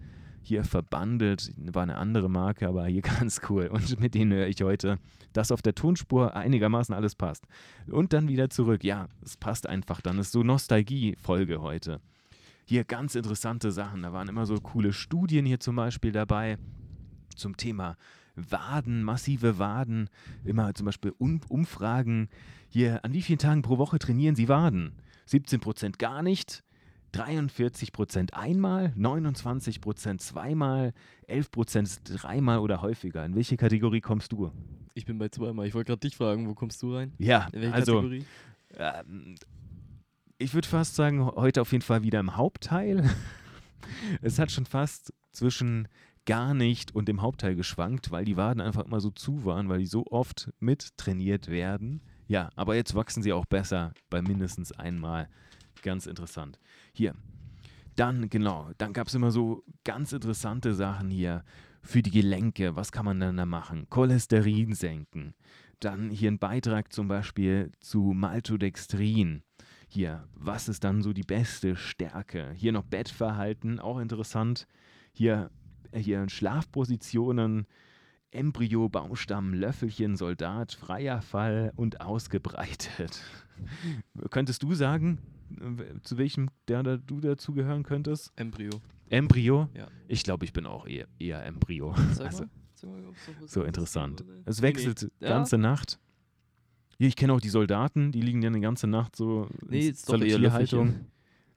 hier 0.48 0.63
verbandelt. 0.63 1.51
War 1.58 1.84
eine 1.84 1.98
andere 1.98 2.30
Marke, 2.30 2.68
aber 2.68 2.86
hier 2.88 3.01
ganz 3.20 3.42
cool. 3.50 3.68
Und 3.68 4.00
mit 4.00 4.16
denen 4.16 4.34
höre 4.34 4.48
ich 4.48 4.62
heute, 4.62 4.98
dass 5.34 5.51
auf 5.51 5.62
der 5.62 5.75
Tonspur 5.75 6.36
einigermaßen 6.36 6.96
alles 6.96 7.16
passt. 7.16 7.46
Und 7.89 8.13
dann 8.13 8.27
wieder 8.27 8.50
zurück. 8.50 8.84
Ja, 8.84 9.08
es 9.24 9.38
passt 9.38 9.68
einfach. 9.68 10.01
Dann 10.01 10.18
ist 10.20 10.32
so 10.32 10.44
Nostalgie-Folge 10.44 11.62
heute. 11.62 12.00
Hier 12.66 12.84
ganz 12.84 13.16
interessante 13.16 13.72
Sachen. 13.72 14.01
Da 14.01 14.13
waren 14.13 14.27
immer 14.27 14.46
so 14.46 14.56
coole 14.56 14.94
Studien 14.94 15.46
hier 15.46 15.60
zum 15.60 15.75
Beispiel 15.75 16.12
dabei 16.12 16.58
zum 17.36 17.56
Thema 17.56 17.96
Waden, 18.36 19.04
massive 19.04 19.60
Waden. 19.60 20.10
Immer 20.44 20.74
zum 20.74 20.86
Beispiel 20.86 21.13
um 21.18 21.42
Umfragen. 21.50 22.30
Hier, 22.70 23.04
an 23.04 23.13
wie 23.13 23.22
vielen 23.22 23.39
Tagen 23.39 23.62
pro 23.62 23.77
Woche 23.77 24.00
trainieren 24.00 24.36
Sie 24.36 24.50
Waden? 24.50 24.94
17 25.25 25.60
Prozent 25.60 26.00
gar 26.00 26.22
nicht. 26.22 26.63
43% 27.13 28.33
einmal, 28.33 28.93
29% 28.97 30.19
zweimal, 30.19 30.93
11% 31.27 32.17
dreimal 32.17 32.59
oder 32.59 32.81
häufiger. 32.81 33.25
In 33.25 33.35
welche 33.35 33.57
Kategorie 33.57 34.01
kommst 34.01 34.31
du? 34.31 34.51
Ich 34.93 35.05
bin 35.05 35.17
bei 35.17 35.29
zweimal. 35.29 35.67
Ich 35.67 35.73
wollte 35.73 35.89
gerade 35.91 35.99
dich 36.01 36.15
fragen, 36.15 36.47
wo 36.47 36.53
kommst 36.53 36.81
du 36.81 36.95
rein? 36.95 37.13
Ja, 37.17 37.47
In 37.53 37.61
welche 37.61 37.73
also 37.73 37.95
Kategorie? 37.95 38.25
ähm, 38.77 39.35
ich 40.37 40.53
würde 40.53 40.67
fast 40.67 40.95
sagen, 40.95 41.25
heute 41.25 41.61
auf 41.61 41.71
jeden 41.71 41.83
Fall 41.83 42.03
wieder 42.03 42.19
im 42.19 42.35
Hauptteil. 42.35 43.09
es 44.21 44.37
hat 44.39 44.51
schon 44.51 44.65
fast 44.65 45.13
zwischen 45.31 45.87
gar 46.25 46.53
nicht 46.53 46.93
und 46.93 47.07
dem 47.07 47.21
Hauptteil 47.21 47.55
geschwankt, 47.55 48.11
weil 48.11 48.25
die 48.25 48.37
Waden 48.37 48.61
einfach 48.61 48.85
immer 48.85 48.99
so 48.99 49.09
zu 49.09 49.45
waren, 49.45 49.69
weil 49.69 49.79
die 49.79 49.85
so 49.85 50.05
oft 50.07 50.51
mittrainiert 50.59 51.47
werden. 51.47 52.01
Ja, 52.27 52.49
aber 52.55 52.75
jetzt 52.75 52.93
wachsen 52.95 53.23
sie 53.23 53.31
auch 53.33 53.45
besser 53.45 53.93
bei 54.09 54.21
mindestens 54.21 54.73
einmal. 54.73 55.29
Ganz 55.81 56.07
interessant. 56.07 56.60
Hier. 56.93 57.13
Dann, 57.96 58.29
genau, 58.29 58.69
dann 58.77 58.93
gab 58.93 59.07
es 59.07 59.15
immer 59.15 59.31
so 59.31 59.63
ganz 59.84 60.13
interessante 60.13 60.75
Sachen 60.75 61.10
hier 61.10 61.43
für 61.81 62.03
die 62.03 62.12
Gelenke. 62.12 62.75
Was 62.75 62.91
kann 62.91 63.05
man 63.05 63.19
dann 63.19 63.38
da 63.38 63.46
machen? 63.46 63.88
Cholesterin 63.89 64.75
senken. 64.75 65.34
Dann 65.79 66.12
hier 66.12 66.29
ein 66.29 66.38
Beitrag 66.39 66.93
zum 66.93 67.07
Beispiel 67.07 67.72
zu 67.79 68.13
Maltodextrin. 68.13 69.41
Hier, 69.88 70.27
was 70.36 70.67
ist 70.67 70.84
dann 70.84 71.01
so 71.01 71.13
die 71.13 71.24
beste 71.24 71.75
Stärke? 71.75 72.51
Hier 72.55 72.72
noch 72.72 72.84
Bettverhalten, 72.84 73.79
auch 73.79 74.00
interessant. 74.00 74.67
Hier, 75.13 75.50
äh, 75.91 76.00
hier 76.00 76.27
Schlafpositionen, 76.29 77.65
Embryo, 78.31 78.89
Baumstamm, 78.89 79.53
Löffelchen, 79.53 80.17
Soldat, 80.17 80.74
freier 80.74 81.22
Fall 81.22 81.72
und 81.75 82.01
ausgebreitet. 82.01 83.24
Könntest 84.29 84.62
du 84.63 84.74
sagen, 84.74 85.19
zu 86.04 86.18
welchem 86.18 86.50
der 86.68 86.84
da 86.84 86.98
du 86.98 87.20
dazugehören 87.20 87.84
könntest? 87.84 88.32
Embryo. 88.36 88.70
Embryo? 89.10 89.70
Ja. 89.74 89.88
Ich 90.08 90.24
glaube, 90.24 90.46
ich 90.46 90.54
bin 90.54 90.66
auch 90.66 90.86
eher, 90.88 91.08
eher 91.20 91.46
Embryo. 91.46 91.92
Also, 92.20 92.44
mal. 92.44 92.50
So 93.48 93.63
interessant. 93.63 94.22
oder? 94.22 94.34
Es 94.46 94.62
Nee, 94.62 94.68
wechselt 94.68 95.01
nee. 95.04 95.10
die 95.20 95.24
Ja? 95.25 95.30
ganze 95.32 95.58
Nacht. 95.58 96.00
Hier, 97.00 97.08
ich 97.08 97.16
kenne 97.16 97.34
auch 97.34 97.42
die 97.42 97.50
Soldaten, 97.50 98.12
die 98.12 98.22
liegen 98.22 98.42
ja 98.42 98.48
eine 98.48 98.60
ganze 98.60 98.88
Nacht 98.88 99.16
so 99.16 99.48
Nee, 99.68 99.88
in 99.89 99.96
doch 100.08 100.22
eher. 100.22 100.38
Löffelchen. 100.39 101.06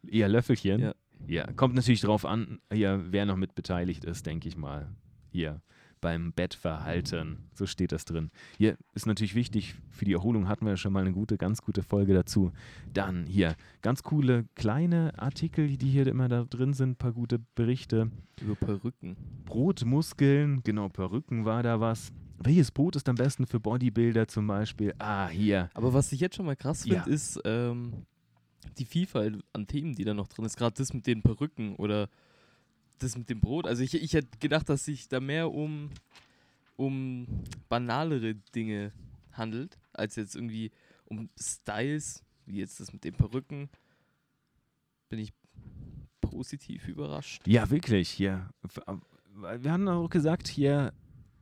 Eher 0.07 0.29
Löffelchen. 0.29 0.81
Ja. 0.81 0.95
ja. 1.27 1.53
Kommt 1.53 1.75
natürlich 1.75 2.01
drauf 2.01 2.25
an, 2.25 2.61
hier, 2.73 3.05
wer 3.11 3.27
noch 3.27 3.37
mit 3.37 3.55
beteiligt 3.55 4.05
ist, 4.05 4.25
denke 4.27 4.49
ich 4.49 4.57
mal. 4.57 4.89
Hier 5.33 5.61
beim 6.01 6.33
Bettverhalten, 6.33 7.51
so 7.55 7.67
steht 7.67 7.93
das 7.93 8.05
drin. 8.05 8.31
Hier 8.57 8.77
ist 8.95 9.07
natürlich 9.07 9.35
wichtig, 9.35 9.75
für 9.91 10.05
die 10.05 10.13
Erholung 10.15 10.49
hatten 10.49 10.65
wir 10.65 10.71
ja 10.73 10.77
schon 10.77 10.93
mal 10.93 11.01
eine 11.01 11.13
gute, 11.13 11.37
ganz 11.39 11.63
gute 11.63 11.83
Folge 11.83 12.15
dazu. 12.15 12.53
Dann 12.93 13.27
hier 13.27 13.55
ganz 13.83 14.03
coole 14.03 14.47
kleine 14.55 15.13
Artikel, 15.19 15.77
die 15.77 15.91
hier 15.91 16.07
immer 16.07 16.29
da 16.29 16.45
drin 16.45 16.73
sind, 16.73 16.99
paar 16.99 17.13
gute 17.13 17.39
Berichte. 17.55 18.11
Über 18.41 18.55
Perücken. 18.55 19.17
Brotmuskeln, 19.45 20.63
genau, 20.65 20.89
Perücken 20.89 21.45
war 21.45 21.63
da 21.63 21.81
was. 21.81 22.13
Welches 22.43 22.71
Brot 22.71 22.97
ist 22.97 23.09
am 23.09 23.17
besten 23.17 23.47
für 23.47 23.61
Bodybuilder 23.61 24.27
zum 24.27 24.47
Beispiel? 24.47 24.95
Ah, 24.99 25.29
hier. 25.29 25.69
Aber 25.75 25.93
was 25.93 26.11
ich 26.13 26.21
jetzt 26.21 26.37
schon 26.37 26.47
mal 26.47 26.57
krass 26.57 26.83
finde, 26.83 26.97
Ja. 26.97 27.05
ist 27.05 27.39
ähm, 27.45 28.07
die 28.79 28.85
Vielfalt 28.87 29.39
an 29.53 29.67
Themen, 29.67 29.95
die 29.95 30.05
da 30.05 30.15
noch 30.15 30.29
drin 30.29 30.45
ist. 30.47 30.57
Gerade 30.57 30.75
das 30.77 30.95
mit 30.95 31.07
den 31.07 31.23
Perücken 31.23 31.77
oder 31.77 32.09
das 33.03 33.17
mit 33.17 33.29
dem 33.31 33.41
Brot. 33.41 33.67
Also 33.67 33.83
ich, 33.83 33.95
ich 33.95 34.13
hätte 34.15 34.39
gedacht, 34.39 34.69
dass 34.69 34.85
sich 34.85 35.09
da 35.09 35.21
mehr 35.21 35.51
um, 35.53 35.91
um 36.77 37.27
banalere 37.69 38.35
Dinge 38.55 38.93
handelt, 39.33 39.79
als 39.93 40.17
jetzt 40.17 40.35
irgendwie 40.35 40.71
um 41.07 41.29
Styles, 41.39 42.25
wie 42.47 42.59
jetzt 42.59 42.81
das 42.81 42.93
mit 42.93 43.05
den 43.05 43.15
Perücken. 43.15 43.69
Bin 45.09 45.19
ich 45.19 45.33
positiv 46.21 46.87
überrascht. 46.89 47.47
Ja, 47.47 47.71
wirklich. 47.71 48.21
F- 48.21 48.81
äh, 48.87 49.63
Wir 49.63 49.73
haben 49.73 49.89
auch 49.89 50.09
gesagt, 50.09 50.47
hier, 50.49 50.93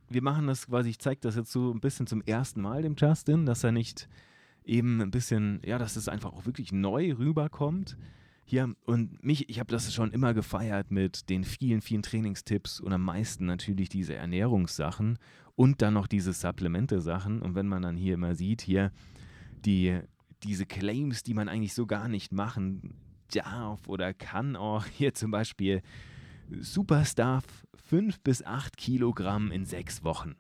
wir 0.08 0.22
machen 0.22 0.46
das 0.46 0.66
quasi, 0.66 0.90
ich 0.90 0.98
zeige 0.98 1.20
das 1.20 1.36
jetzt 1.36 1.52
so 1.52 1.72
ein 1.72 1.80
bisschen 1.80 2.06
zum 2.06 2.22
ersten 2.22 2.62
Mal 2.62 2.82
dem 2.82 2.94
Justin, 2.96 3.44
dass 3.44 3.64
er 3.64 3.72
nicht 3.72 4.08
eben 4.64 5.00
ein 5.00 5.10
bisschen, 5.10 5.60
ja, 5.64 5.78
dass 5.78 5.96
es 5.96 6.08
einfach 6.08 6.32
auch 6.32 6.46
wirklich 6.46 6.72
neu 6.72 7.12
rüberkommt. 7.12 7.96
Hier, 8.50 8.74
und 8.86 9.22
mich, 9.22 9.50
ich 9.50 9.60
habe 9.60 9.70
das 9.70 9.92
schon 9.92 10.10
immer 10.10 10.32
gefeiert 10.32 10.90
mit 10.90 11.28
den 11.28 11.44
vielen, 11.44 11.82
vielen 11.82 12.00
Trainingstipps 12.00 12.80
und 12.80 12.94
am 12.94 13.02
meisten 13.04 13.44
natürlich 13.44 13.90
diese 13.90 14.14
Ernährungssachen 14.14 15.18
und 15.54 15.82
dann 15.82 15.92
noch 15.92 16.06
diese 16.06 16.32
Supplemente-Sachen. 16.32 17.42
Und 17.42 17.54
wenn 17.54 17.66
man 17.66 17.82
dann 17.82 17.98
hier 17.98 18.14
immer 18.14 18.34
sieht, 18.34 18.62
hier 18.62 18.90
die, 19.66 20.00
diese 20.44 20.64
Claims, 20.64 21.22
die 21.22 21.34
man 21.34 21.50
eigentlich 21.50 21.74
so 21.74 21.84
gar 21.84 22.08
nicht 22.08 22.32
machen 22.32 22.94
darf 23.34 23.86
oder 23.86 24.14
kann 24.14 24.56
auch, 24.56 24.86
hier 24.96 25.12
zum 25.12 25.30
Beispiel 25.30 25.82
Superstuff 26.50 27.44
5 27.74 28.18
bis 28.20 28.42
8 28.42 28.78
Kilogramm 28.78 29.52
in 29.52 29.66
sechs 29.66 30.04
Wochen. 30.04 30.36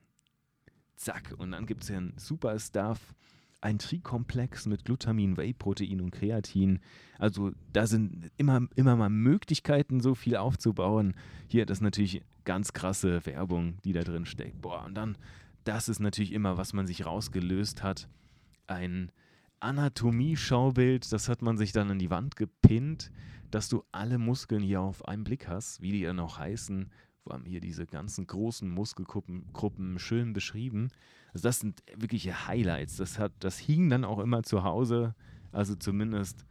Zack, 0.96 1.34
und 1.36 1.50
dann 1.50 1.66
gibt 1.66 1.82
es 1.82 1.90
ja 1.90 1.98
ein 1.98 2.14
Superstuff, 2.16 3.14
ein 3.60 3.78
Trikomplex 3.78 4.66
mit 4.66 4.84
Glutamin, 4.84 5.36
Whey-Protein 5.36 6.00
und 6.00 6.10
Kreatin. 6.10 6.80
Also 7.18 7.52
da 7.72 7.86
sind 7.86 8.30
immer, 8.36 8.68
immer 8.76 8.96
mal 8.96 9.10
Möglichkeiten, 9.10 10.00
so 10.00 10.14
viel 10.14 10.36
aufzubauen. 10.36 11.14
Hier, 11.48 11.66
das 11.66 11.78
ist 11.78 11.82
natürlich 11.82 12.22
ganz 12.44 12.72
krasse 12.72 13.24
Werbung, 13.26 13.78
die 13.84 13.92
da 13.92 14.02
drin 14.02 14.26
steckt. 14.26 14.62
Boah, 14.62 14.84
und 14.84 14.94
dann, 14.94 15.18
das 15.64 15.88
ist 15.88 15.98
natürlich 15.98 16.32
immer, 16.32 16.56
was 16.56 16.72
man 16.72 16.86
sich 16.86 17.04
rausgelöst 17.04 17.82
hat. 17.82 18.08
Ein 18.66 19.10
Anatomie-Schaubild, 19.60 21.12
das 21.12 21.28
hat 21.28 21.42
man 21.42 21.58
sich 21.58 21.72
dann 21.72 21.90
an 21.90 21.98
die 21.98 22.10
Wand 22.10 22.36
gepinnt, 22.36 23.10
dass 23.50 23.68
du 23.68 23.82
alle 23.90 24.18
Muskeln 24.18 24.62
hier 24.62 24.80
auf 24.80 25.06
einen 25.08 25.24
Blick 25.24 25.48
hast, 25.48 25.82
wie 25.82 25.92
die 25.92 26.02
dann 26.02 26.20
auch 26.20 26.38
heißen. 26.38 26.90
Wir 27.24 27.34
haben 27.34 27.44
hier 27.44 27.60
diese 27.60 27.86
ganzen 27.86 28.26
großen 28.26 28.68
Muskelgruppen 28.68 29.52
Gruppen 29.52 29.98
schön 29.98 30.32
beschrieben. 30.32 30.88
Also 31.32 31.48
das 31.48 31.60
sind 31.60 31.82
wirkliche 31.96 32.46
Highlights. 32.46 32.96
Das, 32.96 33.18
hat, 33.18 33.32
das 33.40 33.58
hing 33.58 33.88
dann 33.90 34.04
auch 34.04 34.18
immer 34.18 34.42
zu 34.42 34.62
Hause. 34.64 35.14
Also 35.52 35.74
zumindest 35.74 36.44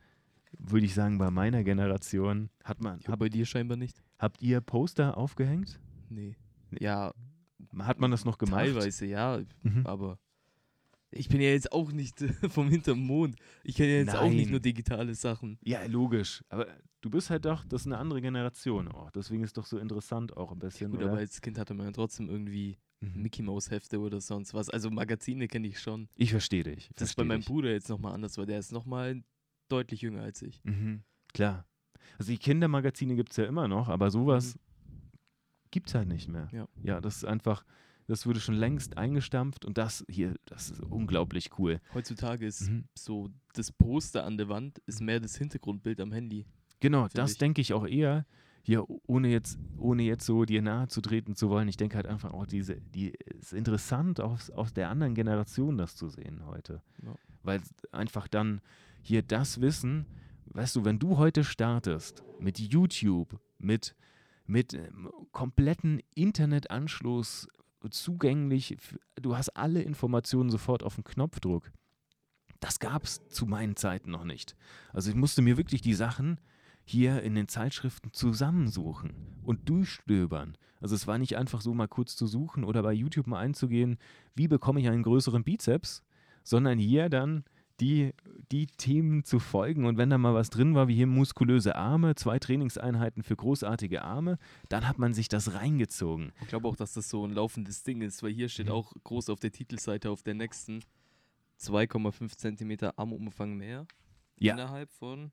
würde 0.59 0.85
ich 0.85 0.93
sagen, 0.93 1.17
bei 1.17 1.29
meiner 1.29 1.63
Generation 1.63 2.49
hat 2.63 2.81
man, 2.81 2.99
Ja, 3.01 3.09
hab, 3.09 3.19
bei 3.19 3.29
dir 3.29 3.45
scheinbar 3.45 3.77
nicht. 3.77 4.01
habt 4.17 4.41
ihr 4.41 4.61
Poster 4.61 5.17
aufgehängt? 5.17 5.79
Nee. 6.09 6.35
Ja, 6.79 7.11
Hat 7.79 7.99
man 7.99 8.11
das 8.11 8.23
noch 8.25 8.37
gemacht? 8.37 8.59
teilweise, 8.61 9.05
ja. 9.05 9.41
Mhm. 9.63 9.85
Aber 9.85 10.17
ich 11.11 11.27
bin 11.29 11.41
ja 11.41 11.49
jetzt 11.49 11.71
auch 11.71 11.91
nicht 11.91 12.19
vom 12.49 12.69
hinterm 12.69 12.99
Mond. 12.99 13.35
Ich 13.63 13.75
kenne 13.75 13.89
ja 13.93 13.97
jetzt 13.99 14.15
auch 14.15 14.29
nicht 14.29 14.43
Nein. 14.45 14.51
nur 14.51 14.59
digitale 14.59 15.15
Sachen. 15.15 15.57
Ja, 15.63 15.85
logisch. 15.85 16.43
Aber 16.49 16.67
du 17.01 17.09
bist 17.09 17.29
halt 17.29 17.45
doch, 17.45 17.63
das 17.65 17.81
ist 17.81 17.87
eine 17.87 17.97
andere 17.97 18.21
Generation 18.21 18.87
auch. 18.87 19.11
Deswegen 19.11 19.43
ist 19.43 19.57
doch 19.57 19.65
so 19.65 19.77
interessant 19.79 20.35
auch 20.37 20.51
ein 20.51 20.59
bisschen. 20.59 20.91
Gut, 20.91 20.99
oder? 21.01 21.09
aber 21.11 21.17
als 21.19 21.41
Kind 21.41 21.57
hatte 21.59 21.73
man 21.73 21.87
ja 21.87 21.91
trotzdem 21.91 22.29
irgendwie 22.29 22.77
Mhm. 22.99 23.21
Mickey 23.21 23.41
Mouse 23.43 23.69
Hefte 23.69 23.99
oder 23.99 24.19
sonst 24.21 24.53
was. 24.53 24.69
Also 24.69 24.89
Magazine 24.89 25.47
kenne 25.47 25.67
ich 25.67 25.79
schon. 25.79 26.09
Ich 26.15 26.31
verstehe 26.31 26.63
dich. 26.63 26.89
Das 26.95 27.09
ist 27.09 27.15
bei 27.15 27.21
versteh 27.21 27.27
meinem 27.27 27.39
dich. 27.41 27.47
Bruder 27.47 27.71
jetzt 27.71 27.89
nochmal 27.89 28.13
anders, 28.13 28.37
weil 28.37 28.45
der 28.47 28.59
ist 28.59 28.71
nochmal 28.71 29.23
deutlich 29.69 30.01
jünger 30.01 30.23
als 30.23 30.41
ich. 30.41 30.61
Mhm. 30.63 31.03
Klar. 31.33 31.67
Also 32.17 32.31
die 32.31 32.37
Kindermagazine 32.37 33.15
gibt 33.15 33.31
es 33.31 33.37
ja 33.37 33.45
immer 33.45 33.67
noch, 33.67 33.89
aber 33.89 34.09
sowas 34.09 34.57
gibt 35.71 35.89
es 35.89 35.95
halt 35.95 36.07
nicht 36.07 36.27
mehr. 36.27 36.47
Ja. 36.51 36.67
ja, 36.81 37.01
das 37.01 37.17
ist 37.17 37.25
einfach, 37.25 37.65
das 38.07 38.25
wurde 38.25 38.39
schon 38.39 38.55
längst 38.55 38.97
eingestampft 38.97 39.65
und 39.65 39.77
das 39.77 40.05
hier, 40.09 40.35
das 40.45 40.71
ist 40.71 40.79
unglaublich 40.81 41.49
cool. 41.59 41.79
Heutzutage 41.93 42.45
ist 42.47 42.69
Mhm. 42.69 42.85
so 42.97 43.29
das 43.53 43.71
Poster 43.71 44.23
an 44.25 44.37
der 44.37 44.49
Wand 44.49 44.79
ist 44.85 45.01
mehr 45.01 45.19
das 45.19 45.35
Hintergrundbild 45.37 45.99
am 45.99 46.11
Handy. 46.13 46.45
Genau, 46.79 47.07
das 47.09 47.35
denke 47.35 47.59
ich 47.61 47.73
auch 47.73 47.85
eher. 47.85 48.25
Hier, 48.67 48.85
ohne 49.07 49.29
jetzt, 49.29 49.57
ohne 49.77 50.03
jetzt 50.03 50.25
so 50.25 50.43
dir 50.43 50.61
nahe 50.61 50.89
zu 50.89 50.99
treten 50.99 51.37
zu 51.37 51.49
wollen, 51.49 51.69
ich 51.69 51.77
denke 51.77 51.95
halt 51.95 52.05
einfach 52.05 52.33
auch 52.33 52.45
diese, 52.45 52.75
die 52.81 53.13
ist 53.39 53.53
interessant 53.53 54.19
aus, 54.19 54.49
aus 54.49 54.73
der 54.73 54.89
anderen 54.89 55.15
Generation 55.15 55.77
das 55.77 55.95
zu 55.95 56.09
sehen 56.09 56.45
heute. 56.45 56.81
Ja. 57.01 57.15
Weil 57.43 57.61
einfach 57.93 58.27
dann 58.27 58.59
hier 59.01 59.21
das 59.21 59.61
Wissen, 59.61 60.05
weißt 60.47 60.75
du, 60.75 60.83
wenn 60.83 60.99
du 60.99 61.17
heute 61.17 61.45
startest 61.45 62.25
mit 62.41 62.59
YouTube, 62.59 63.39
mit, 63.57 63.95
mit 64.45 64.73
ähm, 64.73 65.09
kompletten 65.31 66.01
Internetanschluss 66.13 67.47
zugänglich, 67.89 68.75
du 69.15 69.37
hast 69.37 69.55
alle 69.55 69.81
Informationen 69.81 70.49
sofort 70.49 70.83
auf 70.83 70.95
den 70.95 71.05
Knopfdruck. 71.05 71.71
Das 72.59 72.79
gab 72.79 73.05
es 73.05 73.25
zu 73.29 73.45
meinen 73.45 73.77
Zeiten 73.77 74.11
noch 74.11 74.25
nicht. 74.25 74.57
Also 74.91 75.09
ich 75.09 75.15
musste 75.15 75.41
mir 75.41 75.55
wirklich 75.55 75.79
die 75.79 75.93
Sachen 75.93 76.41
hier 76.89 77.21
in 77.21 77.35
den 77.35 77.49
Zeitschriften 77.49 78.13
zusammensuchen 78.13 79.13
und 79.43 79.67
durchstöbern. 79.67 80.57
Also 80.79 80.95
es 80.95 81.05
war 81.05 81.17
nicht 81.17 81.35
einfach 81.37 81.59
so 81.59 81.73
mal 81.73 81.87
kurz 81.87 82.15
zu 82.15 82.27
suchen 82.27 82.63
oder 82.63 82.81
bei 82.81 82.93
YouTube 82.93 83.27
mal 83.27 83.39
einzugehen, 83.39 83.97
wie 84.35 84.47
bekomme 84.47 84.79
ich 84.79 84.87
einen 84.87 85.03
größeren 85.03 85.43
Bizeps, 85.43 86.01
sondern 86.43 86.79
hier 86.79 87.09
dann 87.09 87.43
die, 87.81 88.13
die 88.53 88.67
Themen 88.67 89.25
zu 89.25 89.39
folgen. 89.39 89.85
Und 89.85 89.97
wenn 89.97 90.09
da 90.09 90.17
mal 90.17 90.33
was 90.33 90.49
drin 90.49 90.75
war, 90.75 90.87
wie 90.87 90.95
hier 90.95 91.07
muskulöse 91.07 91.75
Arme, 91.75 92.15
zwei 92.15 92.39
Trainingseinheiten 92.39 93.21
für 93.21 93.35
großartige 93.35 94.01
Arme, 94.03 94.37
dann 94.69 94.87
hat 94.87 94.97
man 94.97 95.13
sich 95.13 95.27
das 95.27 95.53
reingezogen. 95.53 96.31
Ich 96.41 96.47
glaube 96.47 96.67
auch, 96.69 96.77
dass 96.77 96.93
das 96.93 97.09
so 97.09 97.25
ein 97.27 97.31
laufendes 97.33 97.83
Ding 97.83 98.01
ist, 98.01 98.23
weil 98.23 98.31
hier 98.31 98.47
steht 98.47 98.67
Mhm. 98.67 98.71
auch 98.71 98.93
groß 99.03 99.29
auf 99.29 99.39
der 99.41 99.51
Titelseite 99.51 100.09
auf 100.09 100.23
der 100.23 100.35
nächsten 100.35 100.79
2,5 101.59 102.35
Zentimeter 102.37 102.97
Armumfang 102.97 103.55
mehr 103.57 103.87
Ja. 104.39 104.53
innerhalb 104.53 104.91
von 104.91 105.31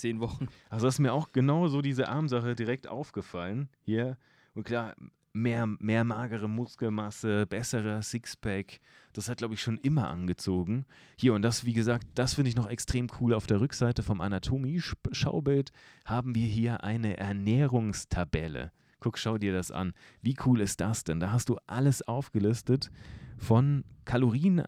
zehn 0.00 0.20
Wochen. 0.20 0.48
Also 0.68 0.88
ist 0.88 0.98
mir 0.98 1.12
auch 1.12 1.32
genau 1.32 1.68
so 1.68 1.82
diese 1.82 2.08
Armsache 2.08 2.54
direkt 2.54 2.88
aufgefallen. 2.88 3.68
Hier. 3.84 4.16
Und 4.54 4.64
klar, 4.64 4.94
mehr, 5.32 5.66
mehr 5.66 6.04
magere 6.04 6.48
Muskelmasse, 6.48 7.46
besserer 7.46 8.02
Sixpack. 8.02 8.80
Das 9.12 9.28
hat, 9.28 9.38
glaube 9.38 9.54
ich, 9.54 9.62
schon 9.62 9.78
immer 9.78 10.08
angezogen. 10.08 10.86
Hier, 11.16 11.34
und 11.34 11.42
das, 11.42 11.64
wie 11.64 11.72
gesagt, 11.72 12.06
das 12.14 12.34
finde 12.34 12.48
ich 12.50 12.56
noch 12.56 12.68
extrem 12.68 13.08
cool. 13.20 13.34
Auf 13.34 13.46
der 13.46 13.60
Rückseite 13.60 14.02
vom 14.02 14.20
Anatomie-Schaubild 14.20 15.72
haben 16.04 16.34
wir 16.34 16.46
hier 16.46 16.84
eine 16.84 17.16
Ernährungstabelle. 17.16 18.72
Guck, 19.00 19.18
schau 19.18 19.38
dir 19.38 19.52
das 19.52 19.70
an. 19.70 19.94
Wie 20.20 20.36
cool 20.44 20.60
ist 20.60 20.80
das 20.80 21.04
denn? 21.04 21.20
Da 21.20 21.32
hast 21.32 21.48
du 21.48 21.56
alles 21.66 22.06
aufgelistet 22.06 22.90
von 23.38 23.84
Kalorien, 24.04 24.64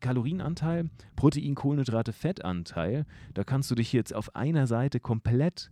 Kalorienanteil, 0.00 0.90
Protein, 1.16 1.54
Kohlenhydrate, 1.54 2.12
Fettanteil. 2.12 3.06
Da 3.34 3.44
kannst 3.44 3.70
du 3.70 3.74
dich 3.74 3.92
jetzt 3.92 4.14
auf 4.14 4.36
einer 4.36 4.66
Seite 4.66 5.00
komplett 5.00 5.70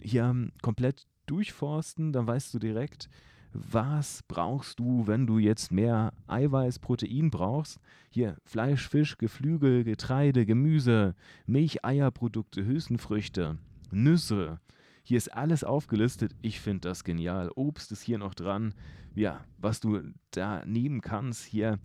hier 0.00 0.48
komplett 0.62 1.06
durchforsten. 1.26 2.12
Dann 2.12 2.26
weißt 2.26 2.54
du 2.54 2.58
direkt, 2.58 3.08
was 3.52 4.22
brauchst 4.28 4.78
du, 4.78 5.06
wenn 5.06 5.26
du 5.26 5.38
jetzt 5.38 5.72
mehr 5.72 6.12
Eiweiß, 6.26 6.78
Protein 6.78 7.30
brauchst. 7.30 7.78
Hier 8.10 8.36
Fleisch, 8.44 8.88
Fisch, 8.88 9.18
Geflügel, 9.18 9.84
Getreide, 9.84 10.46
Gemüse, 10.46 11.14
Milch, 11.46 11.84
Eierprodukte, 11.84 12.64
Hülsenfrüchte, 12.64 13.58
Nüsse. 13.90 14.60
Hier 15.02 15.16
ist 15.16 15.32
alles 15.32 15.64
aufgelistet. 15.64 16.34
Ich 16.42 16.60
finde 16.60 16.88
das 16.88 17.02
genial. 17.04 17.50
Obst 17.54 17.92
ist 17.92 18.02
hier 18.02 18.18
noch 18.18 18.34
dran. 18.34 18.74
Ja, 19.14 19.44
was 19.56 19.80
du 19.80 20.02
da 20.30 20.64
nehmen 20.66 21.00
kannst. 21.00 21.44
Hier, 21.44 21.78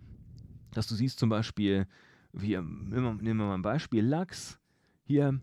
dass 0.73 0.87
du 0.87 0.95
siehst 0.95 1.19
zum 1.19 1.29
Beispiel, 1.29 1.87
hier, 2.39 2.61
nehmen 2.61 3.21
wir 3.21 3.33
mal 3.33 3.55
ein 3.55 3.61
Beispiel, 3.61 4.05
Lachs. 4.05 4.59
Hier, 5.05 5.39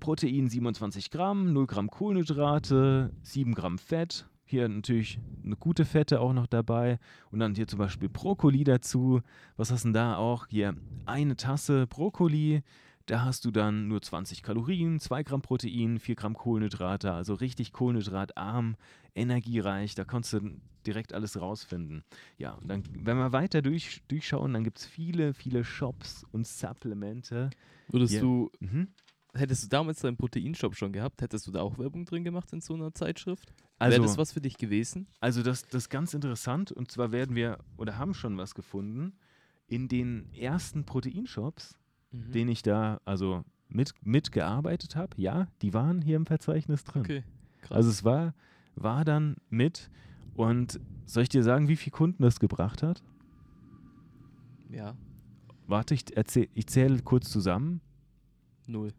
Protein 0.00 0.48
27 0.48 1.10
Gramm, 1.10 1.52
0 1.52 1.66
Gramm 1.66 1.90
Kohlenhydrate, 1.90 3.12
7 3.22 3.54
Gramm 3.54 3.78
Fett, 3.78 4.26
hier 4.50 4.68
natürlich 4.68 5.20
eine 5.44 5.54
gute 5.54 5.84
Fette 5.84 6.20
auch 6.20 6.32
noch 6.32 6.48
dabei. 6.48 6.98
Und 7.30 7.38
dann 7.38 7.54
hier 7.54 7.68
zum 7.68 7.78
Beispiel 7.78 8.08
Brokkoli 8.08 8.64
dazu. 8.64 9.20
Was 9.56 9.70
hast 9.70 9.84
du 9.84 9.88
denn 9.88 9.94
da 9.94 10.16
auch? 10.16 10.48
Hier 10.48 10.74
eine 11.06 11.36
Tasse 11.36 11.86
Brokkoli. 11.86 12.62
Da 13.10 13.24
hast 13.24 13.44
du 13.44 13.50
dann 13.50 13.88
nur 13.88 14.00
20 14.00 14.40
Kalorien, 14.40 15.00
2 15.00 15.24
Gramm 15.24 15.42
Protein, 15.42 15.98
4 15.98 16.14
Gramm 16.14 16.34
Kohlenhydrate. 16.34 17.12
Also 17.12 17.34
richtig 17.34 17.72
kohlenhydratarm, 17.72 18.76
energiereich. 19.16 19.96
Da 19.96 20.04
konntest 20.04 20.34
du 20.34 20.60
direkt 20.86 21.12
alles 21.12 21.40
rausfinden. 21.40 22.04
Ja, 22.38 22.52
und 22.52 22.68
dann, 22.68 22.84
wenn 22.92 23.16
wir 23.16 23.32
weiter 23.32 23.62
durch, 23.62 24.02
durchschauen, 24.06 24.52
dann 24.52 24.62
gibt 24.62 24.78
es 24.78 24.86
viele, 24.86 25.34
viele 25.34 25.64
Shops 25.64 26.24
und 26.30 26.46
Supplemente. 26.46 27.50
Würdest 27.88 28.14
ja. 28.14 28.20
du 28.20 28.48
mhm 28.60 28.86
hättest 29.32 29.62
du 29.62 29.68
damals 29.68 30.00
deinen 30.00 30.16
Proteinshop 30.16 30.74
schon 30.74 30.92
gehabt, 30.92 31.22
hättest 31.22 31.46
du 31.46 31.52
da 31.52 31.62
auch 31.62 31.78
Werbung 31.78 32.04
drin 32.04 32.24
gemacht 32.24 32.52
in 32.52 32.60
so 32.60 32.74
einer 32.74 32.92
Zeitschrift? 32.94 33.54
Also, 33.78 33.96
Wäre 33.96 34.08
das 34.08 34.18
was 34.18 34.32
für 34.32 34.40
dich 34.40 34.56
gewesen? 34.56 35.06
Also 35.20 35.44
das, 35.44 35.62
das 35.68 35.84
ist 35.84 35.88
ganz 35.88 36.14
interessant 36.14 36.72
und 36.72 36.90
zwar 36.90 37.12
werden 37.12 37.36
wir 37.36 37.58
oder 37.76 37.96
haben 37.96 38.12
schon 38.12 38.36
was 38.38 38.56
gefunden 38.56 39.12
in 39.68 39.86
den 39.86 40.32
ersten 40.34 40.84
Proteinshops, 40.84 41.78
mhm. 42.10 42.32
den 42.32 42.48
ich 42.48 42.62
da 42.62 43.00
also 43.04 43.44
mit, 43.68 43.94
mitgearbeitet 44.02 44.96
habe. 44.96 45.14
Ja, 45.16 45.48
die 45.62 45.74
waren 45.74 46.02
hier 46.02 46.16
im 46.16 46.26
Verzeichnis 46.26 46.84
drin. 46.84 47.02
Okay, 47.02 47.24
krass. 47.62 47.76
Also 47.76 47.90
es 47.90 48.04
war, 48.04 48.34
war 48.76 49.04
dann 49.04 49.36
mit 49.48 49.90
und 50.34 50.80
soll 51.06 51.24
ich 51.24 51.28
dir 51.28 51.42
sagen, 51.42 51.68
wie 51.68 51.76
viele 51.76 51.92
Kunden 51.92 52.22
das 52.22 52.40
gebracht 52.40 52.82
hat? 52.82 53.02
Ja. 54.70 54.96
Warte, 55.66 55.94
ich, 55.94 56.16
erzähl, 56.16 56.48
ich 56.54 56.66
zähle 56.66 57.00
kurz 57.02 57.30
zusammen. 57.30 57.80
Null. 58.66 58.92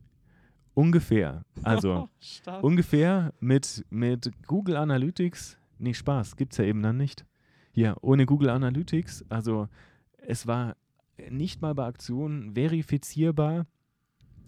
Ungefähr. 0.73 1.43
Also 1.63 2.09
ungefähr 2.61 3.33
mit, 3.39 3.85
mit 3.89 4.31
Google 4.47 4.77
Analytics. 4.77 5.57
Nee, 5.79 5.93
Spaß, 5.93 6.35
gibt 6.35 6.53
es 6.53 6.57
ja 6.57 6.65
eben 6.65 6.81
dann 6.81 6.97
nicht. 6.97 7.25
Hier, 7.73 7.95
ohne 8.01 8.25
Google 8.25 8.49
Analytics. 8.49 9.25
Also 9.29 9.67
es 10.17 10.47
war 10.47 10.75
nicht 11.29 11.61
mal 11.61 11.75
bei 11.75 11.85
Aktionen 11.85 12.53
verifizierbar, 12.53 13.65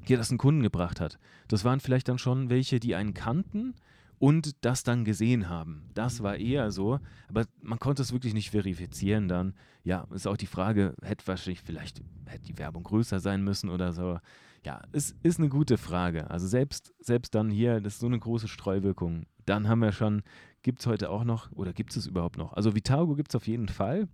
hier 0.06 0.18
das 0.18 0.30
einen 0.30 0.38
Kunden 0.38 0.64
gebracht 0.64 1.00
hat. 1.00 1.18
Das 1.48 1.64
waren 1.64 1.80
vielleicht 1.80 2.10
dann 2.10 2.18
schon 2.18 2.50
welche, 2.50 2.80
die 2.80 2.96
einen 2.96 3.14
kannten 3.14 3.76
und 4.20 4.64
das 4.64 4.84
dann 4.84 5.06
gesehen 5.06 5.50
haben. 5.50 5.90
Das 5.94 6.24
war 6.24 6.38
eher 6.38 6.72
so, 6.72 7.00
aber 7.28 7.46
man 7.62 7.80
konnte 7.80 8.02
es 8.02 8.14
wirklich 8.14 8.34
nicht 8.34 8.52
verifizieren 8.52 9.28
dann. 9.28 9.54
Ja, 9.84 10.08
ist 10.14 10.28
auch 10.28 10.38
die 10.38 10.48
Frage, 10.48 10.96
hätte 11.02 11.28
wahrscheinlich 11.28 11.62
vielleicht 11.62 12.02
hätte 12.26 12.46
die 12.46 12.58
Werbung 12.58 12.84
größer 12.84 13.20
sein 13.20 13.44
müssen 13.44 13.70
oder 13.70 13.92
so. 13.92 14.20
Ja, 14.66 14.82
es 14.94 15.14
ist 15.24 15.40
eine 15.40 15.50
gute 15.50 15.78
Frage. 15.78 16.32
Also 16.32 16.48
selbst, 16.48 16.94
selbst 17.00 17.36
dann 17.36 17.50
hier, 17.50 17.82
das 17.82 17.96
ist 17.96 18.00
so 18.00 18.08
eine 18.08 18.20
große 18.20 18.48
Streuwirkung. 18.48 19.26
Dann 19.46 19.68
haben 19.68 19.80
wir 19.80 19.92
schon, 19.92 20.24
gibt 20.62 20.80
es 20.80 20.88
heute 20.88 21.10
auch 21.10 21.26
noch, 21.26 21.52
oder 21.52 21.74
gibt 21.74 21.96
es 21.96 22.08
überhaupt 22.08 22.38
noch? 22.38 22.54
Also 22.54 22.76
Vitago 22.76 23.16
gibt 23.16 23.32
es 23.32 23.36
auf 23.36 23.46
jeden 23.46 23.68
Fall. 23.68 24.08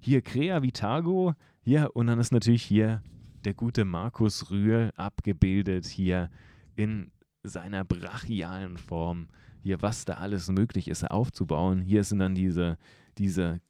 Hier 0.00 0.20
Crea 0.20 0.62
Vitago, 0.62 1.34
ja, 1.64 1.86
und 1.86 2.06
dann 2.06 2.18
ist 2.18 2.32
natürlich 2.32 2.62
hier 2.62 3.02
der 3.44 3.54
gute 3.54 3.84
Markus 3.84 4.50
Rühl 4.50 4.90
abgebildet 4.96 5.86
hier 5.86 6.30
in 6.76 7.10
seiner 7.42 7.84
brachialen 7.84 8.78
Form. 8.78 9.28
Hier, 9.62 9.80
was 9.82 10.04
da 10.04 10.14
alles 10.14 10.48
möglich 10.48 10.88
ist 10.88 11.10
aufzubauen. 11.10 11.80
Hier 11.80 12.04
sind 12.04 12.18
dann 12.18 12.34
diese, 12.34 12.78
diese 13.16 13.60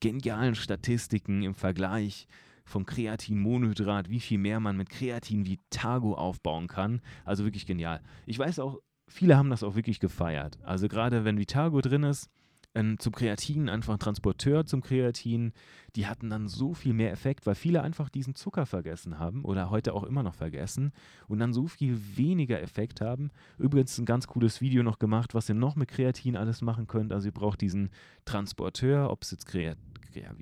genialen 0.00 0.54
Statistiken 0.54 1.42
im 1.42 1.54
Vergleich 1.54 2.26
vom 2.64 2.86
Kreatinmonohydrat, 2.86 4.08
wie 4.08 4.20
viel 4.20 4.38
mehr 4.38 4.60
man 4.60 4.76
mit 4.76 4.90
Kreatin 4.90 5.46
Vitago 5.46 6.14
aufbauen 6.14 6.68
kann. 6.68 7.00
Also 7.24 7.44
wirklich 7.44 7.66
genial. 7.66 8.00
Ich 8.26 8.38
weiß 8.38 8.60
auch, 8.60 8.78
viele 9.08 9.36
haben 9.36 9.50
das 9.50 9.64
auch 9.64 9.74
wirklich 9.74 9.98
gefeiert. 9.98 10.58
Also 10.62 10.88
gerade 10.88 11.24
wenn 11.24 11.38
Vitago 11.38 11.80
drin 11.80 12.04
ist, 12.04 12.30
ähm, 12.74 12.98
zum 12.98 13.12
Kreatin, 13.12 13.68
einfach 13.68 13.94
ein 13.94 13.98
Transporteur 13.98 14.64
zum 14.64 14.80
Kreatin, 14.80 15.52
die 15.96 16.06
hatten 16.06 16.30
dann 16.30 16.48
so 16.48 16.74
viel 16.74 16.92
mehr 16.92 17.10
Effekt, 17.10 17.46
weil 17.46 17.54
viele 17.54 17.82
einfach 17.82 18.08
diesen 18.08 18.34
Zucker 18.34 18.66
vergessen 18.66 19.18
haben 19.18 19.44
oder 19.44 19.70
heute 19.70 19.92
auch 19.92 20.04
immer 20.04 20.22
noch 20.22 20.34
vergessen 20.34 20.92
und 21.28 21.38
dann 21.38 21.52
so 21.52 21.66
viel 21.66 21.98
weniger 22.16 22.60
Effekt 22.62 23.00
haben. 23.00 23.30
Übrigens 23.58 23.98
ein 23.98 24.06
ganz 24.06 24.26
cooles 24.26 24.60
Video 24.60 24.82
noch 24.82 24.98
gemacht, 24.98 25.34
was 25.34 25.48
ihr 25.48 25.54
noch 25.54 25.76
mit 25.76 25.88
Kreatin 25.88 26.36
alles 26.36 26.62
machen 26.62 26.86
könnt. 26.86 27.12
Also 27.12 27.28
ihr 27.28 27.34
braucht 27.34 27.60
diesen 27.60 27.90
Transporteur, 28.24 29.10
ob 29.10 29.22
es 29.22 29.32
jetzt 29.32 29.46
Kreatin 29.46 29.90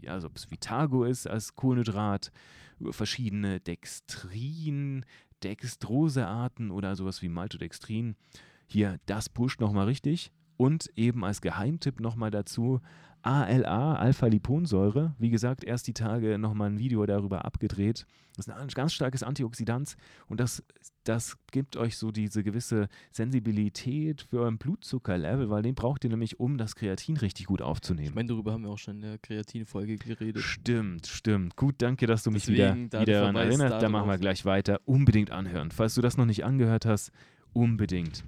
also 0.07 0.29
ob 0.29 0.37
es 0.37 0.51
Vitago 0.51 1.05
ist 1.05 1.27
als 1.27 1.55
Kohlenhydrat, 1.55 2.33
verschiedene 2.91 3.61
Dextrin, 3.61 5.05
Dextrosearten 5.43 6.71
oder 6.71 6.97
sowas 6.97 7.23
wie 7.23 7.29
Maltodextrin. 7.29 8.17
Hier, 8.67 8.99
das 9.07 9.29
pusht 9.29 9.61
nochmal 9.61 9.87
richtig. 9.87 10.33
Und 10.59 10.91
eben 10.97 11.25
als 11.25 11.41
Geheimtipp 11.41 12.01
nochmal 12.01 12.31
dazu 12.31 12.81
ALA, 13.23 13.95
Alpha-Liponsäure. 13.95 15.15
Wie 15.19 15.31
gesagt, 15.31 15.65
erst 15.65 15.87
die 15.87 15.95
Tage 15.95 16.39
nochmal 16.39 16.71
ein 16.71 16.79
Video 16.79 17.05
darüber 17.07 17.45
abgedreht. 17.45 18.07
Das 18.37 18.47
ist 18.47 18.53
ein 18.53 18.69
ganz 18.69 18.93
starkes 18.93 19.23
Antioxidant 19.23 19.97
und 20.29 20.39
das, 20.39 20.63
das 21.03 21.37
gibt 21.51 21.77
euch 21.77 21.97
so 21.97 22.13
diese 22.13 22.45
gewisse 22.45 22.89
Sensibilität 23.11 24.23
für 24.23 24.41
euren 24.41 24.59
Blutzuckerlevel, 24.59 25.51
weil 25.51 25.63
den 25.63 25.75
braucht 25.75 26.05
ihr 26.05 26.11
nämlich, 26.11 26.39
um 26.39 26.57
das 26.57 26.77
Kreatin 26.77 27.17
richtig 27.17 27.47
gut 27.47 27.63
aufzunehmen. 27.63 28.09
Ich 28.09 28.15
meine, 28.15 28.29
darüber 28.29 28.53
haben 28.53 28.63
wir 28.63 28.71
auch 28.71 28.79
schon 28.79 28.97
in 28.97 29.03
der 29.03 29.19
Kreatin-Folge 29.19 29.97
geredet. 29.97 30.43
Stimmt, 30.43 31.09
stimmt. 31.09 31.57
Gut, 31.57 31.77
danke, 31.79 32.07
dass 32.07 32.23
du 32.23 32.31
mich 32.31 32.47
Deswegen, 32.47 32.85
wieder, 32.85 33.01
wieder 33.01 33.21
daran 33.21 33.37
erinnerst. 33.37 33.83
Da 33.83 33.89
machen 33.89 34.09
wir 34.09 34.19
gleich 34.19 34.45
weiter. 34.45 34.81
Unbedingt 34.85 35.33
anhören. 35.33 35.73
Falls 35.73 35.97
du 35.97 36.01
das 36.01 36.17
noch 36.17 36.27
nicht 36.27 36.45
angehört 36.45 36.87
hast, 36.87 37.11
unbedingt. 37.53 38.25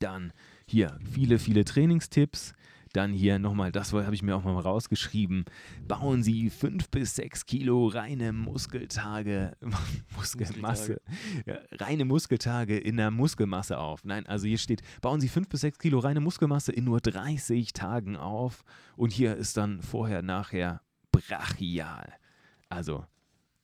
Dann 0.00 0.32
hier 0.66 0.98
viele, 1.12 1.38
viele 1.38 1.64
Trainingstipps. 1.64 2.54
Dann 2.92 3.12
hier 3.14 3.38
nochmal, 3.38 3.72
das 3.72 3.94
habe 3.94 4.14
ich 4.14 4.22
mir 4.22 4.36
auch 4.36 4.44
mal 4.44 4.58
rausgeschrieben. 4.58 5.46
Bauen 5.88 6.22
Sie 6.22 6.50
fünf 6.50 6.90
bis 6.90 7.14
sechs 7.14 7.46
Kilo 7.46 7.86
reine 7.86 8.34
Muskeltage, 8.34 9.56
Muskelmasse, 10.16 11.00
ja, 11.46 11.56
reine 11.72 12.04
Muskeltage 12.04 12.76
in 12.76 12.98
der 12.98 13.10
Muskelmasse 13.10 13.78
auf. 13.78 14.04
Nein, 14.04 14.26
also 14.26 14.46
hier 14.46 14.58
steht, 14.58 14.82
bauen 15.00 15.22
Sie 15.22 15.28
fünf 15.28 15.48
bis 15.48 15.62
sechs 15.62 15.78
Kilo 15.78 16.00
reine 16.00 16.20
Muskelmasse 16.20 16.72
in 16.72 16.84
nur 16.84 17.00
30 17.00 17.72
Tagen 17.72 18.18
auf. 18.18 18.62
Und 18.96 19.10
hier 19.10 19.36
ist 19.36 19.56
dann 19.56 19.80
vorher, 19.80 20.20
nachher 20.20 20.82
brachial. 21.12 22.12
Also, 22.68 23.06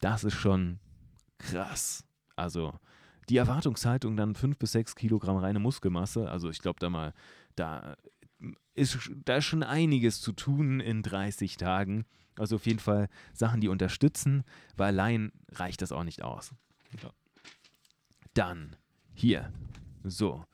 das 0.01 0.25
ist 0.25 0.35
schon 0.37 0.79
krass. 1.37 2.05
Also, 2.35 2.73
die 3.29 3.37
Erwartungshaltung 3.37 4.17
dann 4.17 4.35
5 4.35 4.59
bis 4.59 4.73
6 4.73 4.95
Kilogramm 4.95 5.37
reine 5.37 5.59
Muskelmasse. 5.59 6.31
Also 6.31 6.51
ich 6.51 6.61
glaube 6.61 6.81
da 6.81 6.91
mal, 6.91 7.15
da 7.57 7.97
ist, 8.75 9.11
da 9.25 9.37
ist 9.37 9.45
schon 9.45 9.63
einiges 9.63 10.21
zu 10.21 10.33
tun 10.33 10.81
in 10.81 11.03
30 11.03 11.57
Tagen. 11.57 12.05
Also 12.39 12.57
auf 12.57 12.67
jeden 12.67 12.79
Fall 12.79 13.09
Sachen, 13.33 13.61
die 13.61 13.69
unterstützen, 13.69 14.45
weil 14.77 14.89
allein 14.89 15.33
reicht 15.53 15.83
das 15.83 15.93
auch 15.93 16.05
nicht 16.05 16.23
aus. 16.23 16.55
Ja. 17.03 17.11
Dann 18.35 18.77
hier. 19.15 19.53
So. 20.05 20.45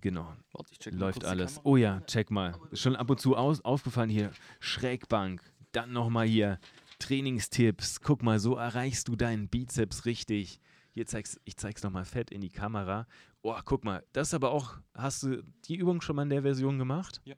Genau. 0.00 0.32
Warte, 0.52 0.90
Läuft 0.90 1.24
alles. 1.24 1.60
Oh 1.64 1.76
ja, 1.76 2.00
check 2.02 2.30
mal. 2.30 2.54
Ist 2.70 2.80
schon 2.82 2.96
ab 2.96 3.10
und 3.10 3.20
zu 3.20 3.36
aus, 3.36 3.64
aufgefallen 3.64 4.10
hier. 4.10 4.30
Schrägbank. 4.60 5.42
Dann 5.72 5.92
nochmal 5.92 6.26
hier 6.26 6.58
Trainingstipps. 7.02 8.00
Guck 8.00 8.22
mal, 8.22 8.38
so 8.38 8.54
erreichst 8.54 9.08
du 9.08 9.16
deinen 9.16 9.48
Bizeps 9.48 10.04
richtig. 10.06 10.60
Hier 10.92 11.06
zeig's, 11.06 11.40
ich 11.44 11.56
zeig's 11.56 11.82
nochmal 11.82 12.04
fett 12.04 12.30
in 12.30 12.40
die 12.40 12.50
Kamera. 12.50 13.06
Oh, 13.42 13.58
guck 13.64 13.84
mal, 13.84 14.04
das 14.12 14.34
aber 14.34 14.52
auch, 14.52 14.78
hast 14.94 15.24
du 15.24 15.42
die 15.64 15.76
Übung 15.76 16.00
schon 16.00 16.16
mal 16.16 16.22
in 16.22 16.30
der 16.30 16.42
Version 16.42 16.78
gemacht? 16.78 17.20
Ja. 17.24 17.34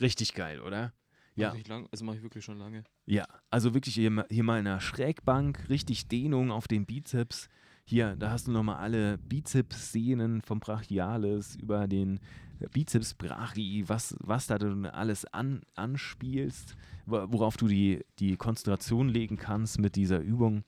Richtig 0.00 0.34
geil, 0.34 0.60
oder? 0.60 0.92
Ja. 1.34 1.50
Mach 1.50 1.58
ich 1.58 1.68
lang, 1.68 1.88
also 1.90 2.04
mache 2.04 2.16
ich 2.18 2.22
wirklich 2.22 2.44
schon 2.44 2.58
lange. 2.58 2.84
Ja, 3.06 3.26
also 3.50 3.74
wirklich 3.74 3.94
hier, 3.94 4.26
hier 4.30 4.44
mal 4.44 4.60
in 4.60 4.66
einer 4.66 4.80
Schrägbank, 4.80 5.68
richtig 5.68 6.08
Dehnung 6.08 6.50
auf 6.50 6.68
den 6.68 6.86
Bizeps. 6.86 7.48
Hier, 7.84 8.16
da 8.16 8.30
hast 8.30 8.46
du 8.46 8.52
nochmal 8.52 8.76
alle 8.76 9.18
Bizeps-Sehnen 9.18 10.40
vom 10.40 10.60
Brachialis 10.60 11.56
über 11.56 11.88
den 11.88 12.20
Bizeps 12.72 13.14
brachii, 13.14 13.88
was, 13.88 14.14
was 14.20 14.46
da 14.46 14.56
du 14.58 14.88
alles 14.94 15.24
an, 15.26 15.62
anspielst, 15.74 16.76
wo- 17.06 17.26
worauf 17.28 17.56
du 17.56 17.66
die, 17.66 18.04
die 18.20 18.36
Konzentration 18.36 19.08
legen 19.08 19.36
kannst 19.36 19.80
mit 19.80 19.96
dieser 19.96 20.20
Übung. 20.20 20.62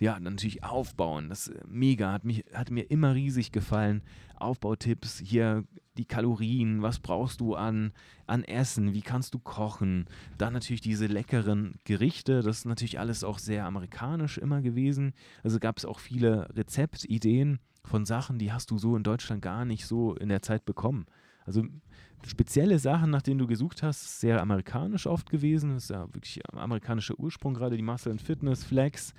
Ja, 0.00 0.20
natürlich 0.20 0.62
aufbauen. 0.62 1.28
Das 1.28 1.48
ist 1.48 1.66
mega, 1.66 2.12
hat, 2.12 2.24
mich, 2.24 2.44
hat 2.54 2.70
mir 2.70 2.90
immer 2.90 3.14
riesig 3.14 3.50
gefallen. 3.50 4.02
Aufbautipps, 4.36 5.18
hier 5.18 5.64
die 5.96 6.04
Kalorien, 6.04 6.80
was 6.80 7.00
brauchst 7.00 7.40
du 7.40 7.56
an, 7.56 7.92
an 8.28 8.44
Essen, 8.44 8.94
wie 8.94 9.02
kannst 9.02 9.34
du 9.34 9.40
kochen. 9.40 10.06
Dann 10.38 10.52
natürlich 10.52 10.80
diese 10.80 11.06
leckeren 11.06 11.74
Gerichte, 11.84 12.42
das 12.42 12.58
ist 12.58 12.64
natürlich 12.66 13.00
alles 13.00 13.24
auch 13.24 13.40
sehr 13.40 13.66
amerikanisch 13.66 14.38
immer 14.38 14.62
gewesen. 14.62 15.12
Also 15.42 15.58
gab 15.58 15.78
es 15.78 15.84
auch 15.84 15.98
viele 15.98 16.48
Rezeptideen 16.54 17.58
von 17.82 18.06
Sachen, 18.06 18.38
die 18.38 18.52
hast 18.52 18.70
du 18.70 18.78
so 18.78 18.96
in 18.96 19.02
Deutschland 19.02 19.42
gar 19.42 19.64
nicht 19.64 19.86
so 19.86 20.14
in 20.14 20.28
der 20.28 20.42
Zeit 20.42 20.64
bekommen. 20.64 21.06
Also 21.44 21.64
spezielle 22.26 22.78
Sachen, 22.78 23.10
nach 23.10 23.22
denen 23.22 23.38
du 23.38 23.46
gesucht 23.46 23.82
hast, 23.82 24.20
sehr 24.20 24.40
amerikanisch 24.40 25.06
oft 25.06 25.30
gewesen. 25.30 25.74
Das 25.74 25.84
ist 25.84 25.90
ja 25.90 26.02
wirklich 26.14 26.40
amerikanischer 26.52 27.18
Ursprung, 27.18 27.54
gerade 27.54 27.76
die 27.76 27.82
Muscle 27.82 28.12
and 28.12 28.22
Fitness, 28.22 28.64
Flex. 28.64 29.14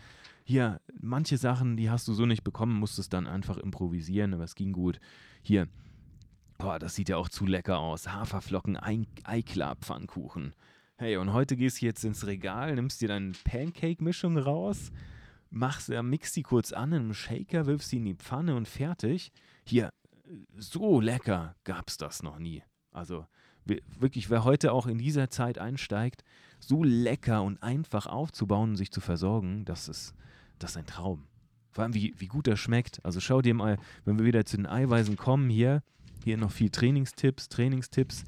Hier, 0.50 0.82
manche 1.00 1.38
Sachen, 1.38 1.78
die 1.78 1.92
hast 1.92 2.08
du 2.08 2.14
so 2.16 2.26
nicht 2.26 2.44
bekommen, 2.44 2.74
musstest 2.80 3.14
dann 3.14 3.28
einfach 3.28 3.58
improvisieren, 3.58 4.34
aber 4.34 4.46
es 4.46 4.56
ging 4.56 4.74
gut. 4.74 5.00
Hier, 5.44 5.68
boah, 6.58 6.80
das 6.80 6.96
sieht 6.96 7.08
ja 7.10 7.18
auch 7.18 7.30
zu 7.30 7.46
lecker 7.46 7.78
aus. 7.78 8.08
Haferflocken, 8.12 8.76
Ei- 8.76 9.06
Eiklar-Pfannkuchen. 9.26 10.56
Hey, 10.98 11.18
und 11.18 11.34
heute 11.34 11.56
gehst 11.56 11.84
du 11.84 11.86
jetzt 11.86 12.04
ins 12.04 12.26
Regal, 12.26 12.74
nimmst 12.74 13.00
dir 13.00 13.10
deine 13.10 13.34
Pancake-Mischung 13.44 14.40
raus, 14.40 14.92
machst, 15.52 15.92
äh, 15.92 16.02
mix 16.02 16.34
die 16.34 16.42
kurz 16.42 16.74
an 16.74 16.94
in 16.94 17.02
einem 17.02 17.14
Shaker, 17.14 17.68
wirfst 17.68 17.90
sie 17.90 17.98
in 17.98 18.06
die 18.06 18.16
Pfanne 18.16 18.56
und 18.56 18.68
fertig. 18.68 19.32
Hier, 19.68 19.94
so 20.58 21.00
lecker 21.00 21.56
gab's 21.64 21.98
das 21.98 22.24
noch 22.24 22.40
nie. 22.40 22.64
Also 22.92 23.28
wi- 23.66 23.84
wirklich, 24.00 24.32
wer 24.32 24.46
heute 24.46 24.72
auch 24.72 24.88
in 24.88 24.98
dieser 24.98 25.30
Zeit 25.30 25.60
einsteigt, 25.60 26.24
so 26.60 26.84
lecker 26.84 27.44
und 27.44 27.62
einfach 27.62 28.08
aufzubauen 28.08 28.72
und 28.72 28.78
sich 28.78 28.90
zu 28.92 29.00
versorgen, 29.00 29.64
das 29.66 29.88
ist, 29.88 30.16
das 30.60 30.72
ist 30.72 30.78
ein 30.78 30.86
Traum. 30.86 31.26
Vor 31.72 31.84
allem, 31.84 31.93
wie, 31.93 32.13
wie 32.17 32.28
gut 32.28 32.48
das 32.48 32.60
schmeckt. 32.60 33.04
Also 33.06 33.19
schau 33.19 33.41
dir 33.41 33.54
mal, 33.54 33.78
wenn 34.06 34.17
wir 34.17 34.26
wieder 34.26 34.45
zu 34.45 34.58
den 34.58 34.65
Eiweißen 34.65 35.15
kommen, 35.17 35.50
hier, 35.50 35.84
hier 36.24 36.38
noch 36.38 36.52
viel 36.52 36.69
Trainingstipps, 36.69 37.50
Trainingstipps. 37.50 38.24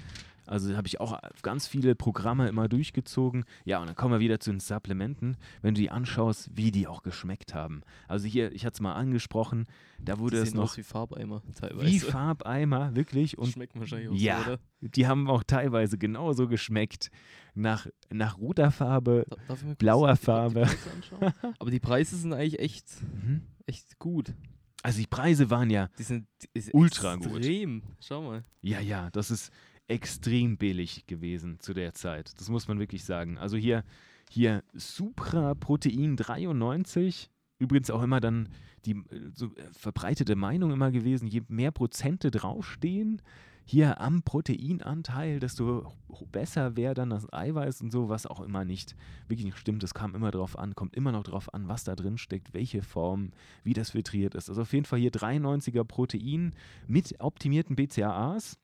Also 0.51 0.75
habe 0.75 0.87
ich 0.87 0.99
auch 0.99 1.17
ganz 1.41 1.65
viele 1.67 1.95
Programme 1.95 2.47
immer 2.49 2.67
durchgezogen. 2.67 3.45
Ja, 3.65 3.79
und 3.79 3.87
dann 3.87 3.95
kommen 3.95 4.13
wir 4.13 4.19
wieder 4.19 4.39
zu 4.39 4.51
den 4.51 4.59
Supplementen, 4.59 5.37
wenn 5.61 5.73
du 5.75 5.81
die 5.81 5.89
anschaust, 5.89 6.49
wie 6.53 6.71
die 6.71 6.87
auch 6.87 7.03
geschmeckt 7.03 7.53
haben. 7.53 7.81
Also 8.07 8.27
hier, 8.27 8.51
ich 8.51 8.65
hatte 8.65 8.75
es 8.75 8.81
mal 8.81 8.93
angesprochen, 8.93 9.65
da 9.99 10.19
wurde 10.19 10.37
die 10.37 10.43
es 10.43 10.53
noch 10.53 10.63
aus 10.63 10.77
wie 10.77 10.83
Farbeimer 10.83 11.41
teilweise. 11.59 11.87
wie 11.87 11.99
Farbeimer, 11.99 12.95
wirklich. 12.95 13.37
Und 13.37 13.47
Schmecken 13.47 13.79
wahrscheinlich 13.79 14.09
auch 14.09 14.13
Ja. 14.15 14.39
so, 14.43 14.51
oder? 14.51 14.59
die 14.81 15.07
haben 15.07 15.29
auch 15.29 15.43
teilweise 15.43 15.97
genauso 15.97 16.47
geschmeckt. 16.47 17.09
Nach, 17.53 17.87
nach 18.09 18.37
roter 18.37 18.71
Farbe. 18.71 19.25
Blauer 19.77 20.13
die- 20.13 20.19
die 20.19 20.25
Farbe. 20.25 20.61
Anschauen? 20.63 21.33
Aber 21.59 21.71
die 21.71 21.79
Preise 21.79 22.15
sind 22.17 22.33
eigentlich 22.33 22.59
echt, 22.59 22.85
Mhm. 23.01 23.41
echt 23.65 23.99
gut. 23.99 24.33
Also 24.83 24.99
die 24.99 25.07
Preise 25.07 25.49
waren 25.51 25.69
ja, 25.69 25.89
Die 25.99 26.03
sind 26.03 26.27
die 26.41 26.47
ist 26.53 26.73
Ultra 26.73 27.15
gut. 27.15 27.27
extrem. 27.37 27.83
Schau 27.99 28.21
mal. 28.23 28.43
ja, 28.61 28.79
ja, 28.79 29.09
das 29.11 29.29
ist 29.29 29.51
extrem 29.91 30.57
billig 30.57 31.05
gewesen 31.05 31.59
zu 31.59 31.73
der 31.73 31.93
Zeit. 31.93 32.39
Das 32.39 32.49
muss 32.49 32.67
man 32.67 32.79
wirklich 32.79 33.03
sagen. 33.03 33.37
Also 33.37 33.57
hier, 33.57 33.83
hier 34.29 34.63
Supraprotein 34.73 36.15
93. 36.15 37.29
Übrigens 37.59 37.91
auch 37.91 38.01
immer 38.01 38.19
dann 38.21 38.49
die 38.85 38.93
äh, 38.93 39.29
so 39.35 39.47
äh, 39.47 39.63
verbreitete 39.73 40.35
Meinung 40.35 40.71
immer 40.71 40.91
gewesen, 40.91 41.27
je 41.27 41.41
mehr 41.47 41.71
Prozente 41.71 42.31
draufstehen, 42.31 43.21
hier 43.63 44.01
am 44.01 44.23
Proteinanteil, 44.23 45.39
desto 45.39 45.93
besser 46.31 46.75
wäre 46.75 46.93
dann 46.93 47.11
das 47.11 47.31
Eiweiß 47.31 47.81
und 47.81 47.91
so, 47.91 48.09
was 48.09 48.25
auch 48.25 48.41
immer 48.41 48.65
nicht 48.65 48.95
wirklich 49.27 49.45
nicht 49.45 49.57
stimmt. 49.57 49.83
Es 49.83 49.93
kam 49.93 50.15
immer 50.15 50.31
drauf 50.31 50.57
an, 50.57 50.73
kommt 50.73 50.95
immer 50.95 51.11
noch 51.11 51.23
drauf 51.23 51.53
an, 51.53 51.67
was 51.67 51.83
da 51.83 51.95
drin 51.95 52.17
steckt, 52.17 52.53
welche 52.53 52.81
Form, 52.81 53.31
wie 53.63 53.73
das 53.73 53.91
filtriert 53.91 54.35
ist. 54.35 54.49
Also 54.49 54.63
auf 54.63 54.73
jeden 54.73 54.85
Fall 54.85 54.99
hier 54.99 55.11
93er 55.11 55.83
Protein 55.83 56.53
mit 56.87 57.15
optimierten 57.19 57.75
BCAAs. 57.75 58.57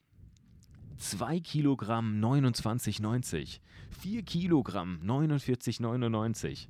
2 0.98 1.40
Kilogramm 1.40 2.20
29,90. 2.24 3.60
4 4.00 4.24
Kilogramm 4.24 5.00
49,99. 5.04 6.68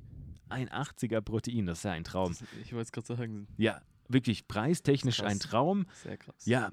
Ein 0.48 0.68
80er 0.68 1.20
Protein, 1.20 1.66
das 1.66 1.78
ist 1.78 1.84
ja 1.84 1.92
ein 1.92 2.04
Traum. 2.04 2.30
Das, 2.32 2.42
ich 2.62 2.72
wollte 2.72 2.84
es 2.84 2.92
gerade 2.92 3.06
sagen, 3.06 3.46
Ja, 3.56 3.80
wirklich 4.08 4.48
preistechnisch 4.48 5.20
ein 5.22 5.38
Krass. 5.38 5.50
Traum. 5.50 5.86
sehr 6.02 6.16
krass. 6.16 6.46
Ja. 6.46 6.70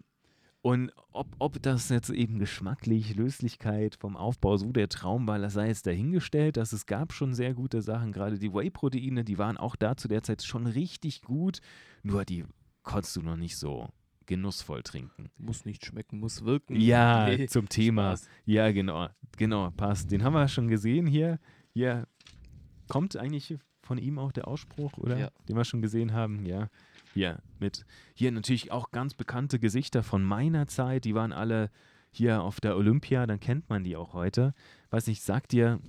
Und 0.61 0.91
ob, 1.11 1.27
ob 1.37 1.61
das 1.61 1.89
jetzt 1.89 2.09
eben 2.09 2.39
geschmacklich, 2.39 3.15
Löslichkeit 3.15 3.95
vom 3.99 4.17
Aufbau 4.17 4.57
so 4.57 4.71
der 4.71 4.89
Traum 4.89 5.27
war, 5.27 5.37
das 5.37 5.53
sei 5.53 5.67
jetzt 5.67 5.85
dahingestellt, 5.85 6.57
dass 6.57 6.73
es 6.73 6.87
gab 6.87 7.13
schon 7.13 7.35
sehr 7.35 7.53
gute 7.53 7.83
Sachen. 7.83 8.11
Gerade 8.11 8.39
die 8.39 8.51
Whey-Proteine, 8.51 9.23
die 9.23 9.37
waren 9.37 9.57
auch 9.57 9.75
da 9.75 9.95
zu 9.95 10.07
der 10.07 10.23
Zeit 10.23 10.41
schon 10.41 10.65
richtig 10.65 11.21
gut. 11.21 11.59
Nur 12.01 12.25
die 12.25 12.45
konntest 12.81 13.15
du 13.15 13.21
noch 13.21 13.37
nicht 13.37 13.57
so 13.57 13.89
genussvoll 14.27 14.83
trinken. 14.83 15.29
Muss 15.38 15.65
nicht 15.65 15.85
schmecken, 15.85 16.19
muss 16.19 16.45
wirken. 16.45 16.75
Ja, 16.75 17.27
Nee, 17.38 17.47
zum 17.47 17.69
Thema. 17.69 18.17
Spaß. 18.17 18.29
Ja, 18.45 18.71
genau. 18.71 19.07
Genau, 19.38 19.71
passt. 19.71 20.11
Den 20.11 20.23
haben 20.23 20.33
wir 20.33 20.47
schon 20.47 20.67
gesehen 20.67 21.07
hier. 21.07 21.39
Hier 21.73 22.07
kommt 22.88 23.15
eigentlich 23.17 23.57
von 23.81 23.97
ihm 23.97 24.19
auch 24.19 24.31
der 24.31 24.47
Ausspruch, 24.47 24.97
oder? 24.97 25.17
Ja. 25.17 25.29
Den 25.47 25.55
wir 25.55 25.65
schon 25.65 25.81
gesehen 25.81 26.13
haben, 26.13 26.45
ja. 26.45 26.69
Hier 27.13 27.39
mit 27.59 27.85
hier 28.13 28.31
natürlich 28.31 28.71
auch 28.71 28.91
ganz 28.91 29.13
bekannte 29.13 29.59
Gesichter 29.59 30.03
von 30.03 30.23
meiner 30.23 30.67
Zeit, 30.67 31.05
die 31.05 31.15
waren 31.15 31.31
alle 31.31 31.69
hier 32.11 32.41
auf 32.41 32.59
der 32.59 32.75
Olympia, 32.75 33.25
dann 33.25 33.39
kennt 33.39 33.69
man 33.69 33.83
die 33.83 33.95
auch 33.95 34.13
heute. 34.13 34.53
Weiß 34.89 35.07
nicht, 35.07 35.21
sagt 35.21 35.51
dir, 35.51 35.79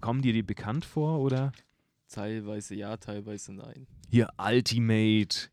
kommen 0.00 0.22
dir 0.22 0.32
die 0.32 0.42
bekannt 0.42 0.84
vor 0.84 1.20
oder? 1.20 1.52
Teilweise 2.08 2.74
ja, 2.74 2.96
teilweise 2.96 3.54
nein. 3.54 3.86
Hier 4.10 4.28
Ultimate, 4.38 5.48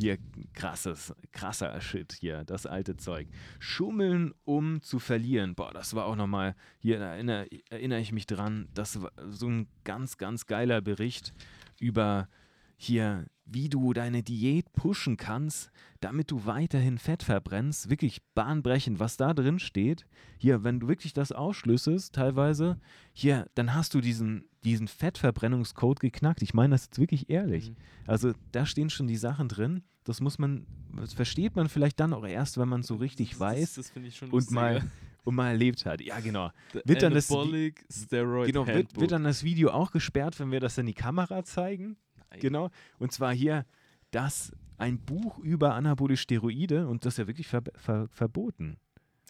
hier 0.00 0.18
krasses, 0.54 1.14
krasser 1.32 1.80
Shit 1.80 2.12
hier, 2.12 2.44
das 2.44 2.66
alte 2.66 2.96
Zeug. 2.96 3.28
Schummeln, 3.58 4.32
um 4.44 4.82
zu 4.82 4.98
verlieren. 4.98 5.54
Boah, 5.54 5.72
das 5.72 5.94
war 5.94 6.06
auch 6.06 6.16
nochmal, 6.16 6.54
hier 6.78 6.98
erinnere, 6.98 7.46
erinnere 7.68 8.00
ich 8.00 8.12
mich 8.12 8.26
dran, 8.26 8.68
das 8.74 9.02
war 9.02 9.12
so 9.28 9.48
ein 9.48 9.68
ganz, 9.84 10.16
ganz 10.16 10.46
geiler 10.46 10.80
Bericht 10.80 11.32
über 11.78 12.28
hier, 12.76 13.26
wie 13.52 13.68
du 13.68 13.92
deine 13.92 14.22
Diät 14.22 14.72
pushen 14.72 15.16
kannst, 15.16 15.70
damit 16.00 16.30
du 16.30 16.46
weiterhin 16.46 16.98
Fett 16.98 17.22
verbrennst. 17.22 17.90
Wirklich 17.90 18.22
bahnbrechend, 18.34 19.00
was 19.00 19.16
da 19.16 19.34
drin 19.34 19.58
steht. 19.58 20.06
Hier, 20.38 20.62
wenn 20.62 20.78
du 20.80 20.88
wirklich 20.88 21.12
das 21.12 21.32
ausschlüsselst, 21.32 22.14
teilweise, 22.14 22.78
hier, 23.12 23.46
dann 23.54 23.74
hast 23.74 23.94
du 23.94 24.00
diesen, 24.00 24.44
diesen 24.64 24.86
Fettverbrennungscode 24.88 26.00
geknackt. 26.00 26.42
Ich 26.42 26.54
meine 26.54 26.74
das 26.74 26.84
jetzt 26.86 26.98
wirklich 26.98 27.28
ehrlich. 27.30 27.70
Mhm. 27.70 27.76
Also 28.06 28.32
da 28.52 28.66
stehen 28.66 28.88
schon 28.90 29.06
die 29.08 29.16
Sachen 29.16 29.48
drin. 29.48 29.82
Das 30.04 30.20
muss 30.20 30.38
man, 30.38 30.66
das 30.96 31.12
versteht 31.12 31.56
man 31.56 31.68
vielleicht 31.68 32.00
dann 32.00 32.12
auch 32.14 32.24
erst, 32.26 32.56
wenn 32.58 32.68
man 32.68 32.80
es 32.80 32.86
so 32.86 32.94
richtig 32.96 33.30
Das- 33.30 33.40
weiß 33.40 33.60
Das, 33.60 33.74
das 33.74 33.90
finde 33.90 34.08
ich 34.08 34.16
schon 34.16 34.30
und 34.30 34.50
mal, 34.50 34.82
und 35.24 35.34
mal 35.34 35.48
erlebt 35.50 35.84
hat. 35.86 36.00
Ja, 36.00 36.20
genau. 36.20 36.50
The 36.72 36.80
wird 36.84 37.02
dann 37.02 37.12
das 37.14 37.28
Genau, 37.28 38.66
wird, 38.66 38.98
wird 39.00 39.12
dann 39.12 39.24
das 39.24 39.44
Video 39.44 39.70
auch 39.70 39.90
gesperrt, 39.90 40.38
wenn 40.40 40.50
wir 40.50 40.60
das 40.60 40.78
in 40.78 40.86
die 40.86 40.94
Kamera 40.94 41.44
zeigen? 41.44 41.96
Genau. 42.38 42.70
Und 42.98 43.12
zwar 43.12 43.32
hier 43.32 43.66
das 44.10 44.52
ein 44.78 44.98
Buch 44.98 45.38
über 45.38 45.74
anabolische 45.74 46.22
Steroide 46.22 46.88
und 46.88 47.04
das 47.04 47.14
ist 47.14 47.18
ja 47.18 47.26
wirklich 47.26 47.48
ver 47.48 47.62
ver 47.74 48.08
verboten. 48.08 48.78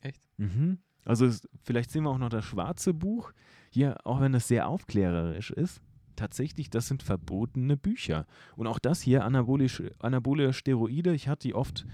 Echt? 0.02 0.22
Mhm. 0.36 0.78
Also 1.04 1.26
es, 1.26 1.48
vielleicht 1.62 1.90
sehen 1.90 2.04
wir 2.04 2.10
auch 2.10 2.18
noch 2.18 2.28
das 2.28 2.44
schwarze 2.44 2.94
Buch. 2.94 3.32
Hier, 3.70 3.96
auch 4.04 4.20
wenn 4.20 4.32
das 4.32 4.48
sehr 4.48 4.68
aufklärerisch 4.68 5.50
ist, 5.50 5.80
tatsächlich, 6.16 6.70
das 6.70 6.88
sind 6.88 7.02
verbotene 7.02 7.76
Bücher. 7.76 8.26
Und 8.56 8.66
auch 8.66 8.78
das 8.78 9.00
hier, 9.00 9.24
anabolische, 9.24 9.94
anabole 9.98 10.52
Steroide, 10.52 11.14
ich 11.14 11.28
hatte 11.28 11.48
die 11.48 11.54
oft 11.54 11.86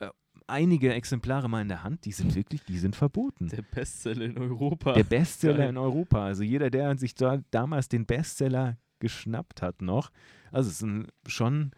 äh, 0.00 0.08
einige 0.46 0.92
Exemplare 0.94 1.48
mal 1.48 1.62
in 1.62 1.68
der 1.68 1.84
Hand, 1.84 2.04
die 2.04 2.12
sind 2.12 2.34
wirklich, 2.34 2.64
die 2.64 2.78
sind 2.78 2.96
verboten. 2.96 3.48
Der 3.48 3.62
Bestseller 3.62 4.24
in 4.24 4.38
Europa. 4.38 4.94
Der 4.94 5.04
Bestseller 5.04 5.58
Geil. 5.58 5.68
in 5.70 5.76
Europa. 5.76 6.24
Also 6.24 6.42
jeder, 6.42 6.70
der 6.70 6.96
sich 6.96 7.14
da 7.14 7.38
damals 7.50 7.88
den 7.88 8.06
Bestseller 8.06 8.78
geschnappt 9.04 9.60
hat 9.60 9.82
noch. 9.82 10.10
Also 10.50 10.70
es 10.70 10.78
sind 10.78 11.08
schon 11.26 11.72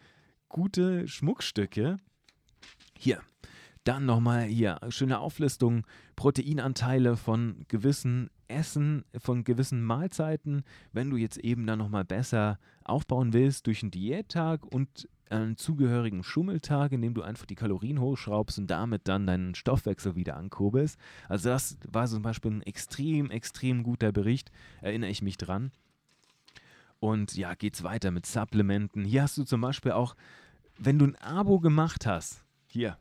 gute 0.49 1.09
Schmuckstücke. 1.09 1.97
Hier, 2.97 3.21
dann 3.83 4.07
nochmal 4.07 4.45
hier, 4.45 4.79
schöne 4.91 5.19
Auflistung, 5.19 5.85
Proteinanteile 6.15 7.17
von 7.17 7.65
gewissen 7.67 8.31
Essen, 8.47 9.05
von 9.19 9.43
gewissen 9.43 9.83
Mahlzeiten, 9.83 10.63
wenn 10.93 11.11
du 11.11 11.17
jetzt 11.17 11.39
eben 11.39 11.67
dann 11.67 11.81
nochmal 11.81 12.05
besser 12.05 12.61
aufbauen 12.85 13.33
willst 13.33 13.67
durch 13.67 13.83
einen 13.83 13.91
Diättag 13.91 14.65
und 14.65 15.09
einen 15.31 15.57
zugehörigen 15.57 16.23
Schummeltag, 16.23 16.93
in 16.93 17.03
dem 17.03 17.15
du 17.15 17.23
einfach 17.23 17.47
die 17.47 17.57
Kalorien 17.57 18.01
hochschraubst 18.01 18.61
und 18.61 18.69
damit 18.69 19.09
dann 19.09 19.27
deinen 19.27 19.57
Stoffwechsel 19.57 20.15
wieder 20.15 20.37
ankurbelst. 20.37 20.99
Also 21.29 21.49
das 21.49 21.79
war 21.89 22.07
zum 22.07 22.23
Beispiel 22.23 22.53
ein 22.53 22.63
extrem, 22.63 23.33
extrem 23.33 23.83
guter 23.83 24.13
Bericht, 24.13 24.53
erinnere 24.81 25.11
ich 25.11 25.23
mich 25.23 25.37
dran. 25.37 25.73
Und 26.99 27.37
ja, 27.37 27.55
geht's 27.55 27.83
weiter 27.83 28.11
mit 28.11 28.27
Supplementen. 28.27 29.05
Hier 29.05 29.23
hast 29.23 29.37
du 29.39 29.45
zum 29.45 29.61
Beispiel 29.61 29.93
auch, 29.93 30.17
wenn 30.79 30.99
du 30.99 31.07
ein 31.07 31.17
Abo 31.17 31.61
gemacht 31.61 32.07
hast, 32.07 32.45
hier, 32.67 32.99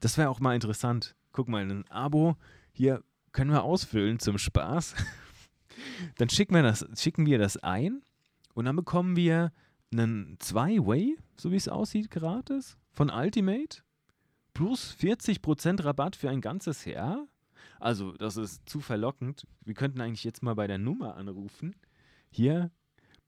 das 0.00 0.18
wäre 0.18 0.28
auch 0.28 0.40
mal 0.40 0.54
interessant. 0.54 1.14
Guck 1.32 1.48
mal, 1.48 1.62
ein 1.62 1.88
Abo, 1.90 2.36
hier 2.72 3.02
können 3.32 3.50
wir 3.50 3.64
ausfüllen 3.64 4.18
zum 4.18 4.38
Spaß. 4.38 4.94
dann 6.16 6.28
schicken 6.28 6.54
wir 6.54 6.62
das, 6.62 6.86
schicken 6.96 7.26
wir 7.26 7.38
das 7.38 7.56
ein 7.56 8.02
und 8.54 8.64
dann 8.64 8.76
bekommen 8.76 9.16
wir 9.16 9.52
einen 9.92 10.36
Zwei-Way, 10.40 11.16
so 11.36 11.50
wie 11.52 11.56
es 11.56 11.68
aussieht, 11.68 12.10
gratis 12.10 12.76
von 12.92 13.10
Ultimate. 13.10 13.82
Plus 14.52 14.96
40% 15.00 15.84
Rabatt 15.84 16.14
für 16.14 16.30
ein 16.30 16.40
ganzes 16.40 16.84
Jahr. 16.84 17.26
Also, 17.80 18.12
das 18.12 18.36
ist 18.36 18.68
zu 18.68 18.80
verlockend. 18.80 19.46
Wir 19.64 19.74
könnten 19.74 20.00
eigentlich 20.00 20.22
jetzt 20.22 20.42
mal 20.42 20.54
bei 20.54 20.68
der 20.68 20.78
Nummer 20.78 21.16
anrufen. 21.16 21.74
Hier, 22.34 22.72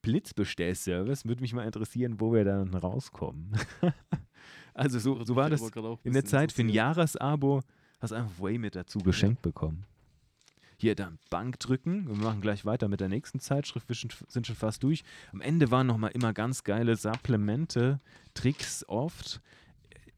Blitzbestellservice. 0.02 1.26
Würde 1.26 1.40
mich 1.40 1.52
mal 1.52 1.64
interessieren, 1.64 2.18
wo 2.18 2.32
wir 2.32 2.44
dann 2.44 2.74
rauskommen. 2.74 3.52
also, 4.74 4.98
so, 4.98 5.22
so 5.22 5.36
war 5.36 5.48
das 5.48 5.62
in 6.02 6.12
der 6.12 6.24
Zeit 6.24 6.50
für 6.50 6.62
ein 6.62 6.68
Jahresabo. 6.68 7.62
Hast 8.00 8.12
einfach 8.12 8.40
Way 8.40 8.58
mit 8.58 8.74
dazu 8.74 8.98
geschenkt 8.98 9.46
ja. 9.46 9.50
bekommen. 9.50 9.84
Hier 10.76 10.96
dann 10.96 11.20
Bank 11.30 11.60
drücken. 11.60 12.08
Wir 12.08 12.16
machen 12.16 12.40
gleich 12.40 12.64
weiter 12.64 12.88
mit 12.88 12.98
der 12.98 13.08
nächsten 13.08 13.38
Zeitschrift. 13.38 13.88
Wir 13.88 13.94
sind 13.94 14.44
schon 14.44 14.56
fast 14.56 14.82
durch. 14.82 15.04
Am 15.32 15.40
Ende 15.40 15.70
waren 15.70 15.86
nochmal 15.86 16.10
immer 16.10 16.32
ganz 16.32 16.64
geile 16.64 16.96
Supplemente, 16.96 18.00
Tricks 18.34 18.84
oft. 18.88 19.40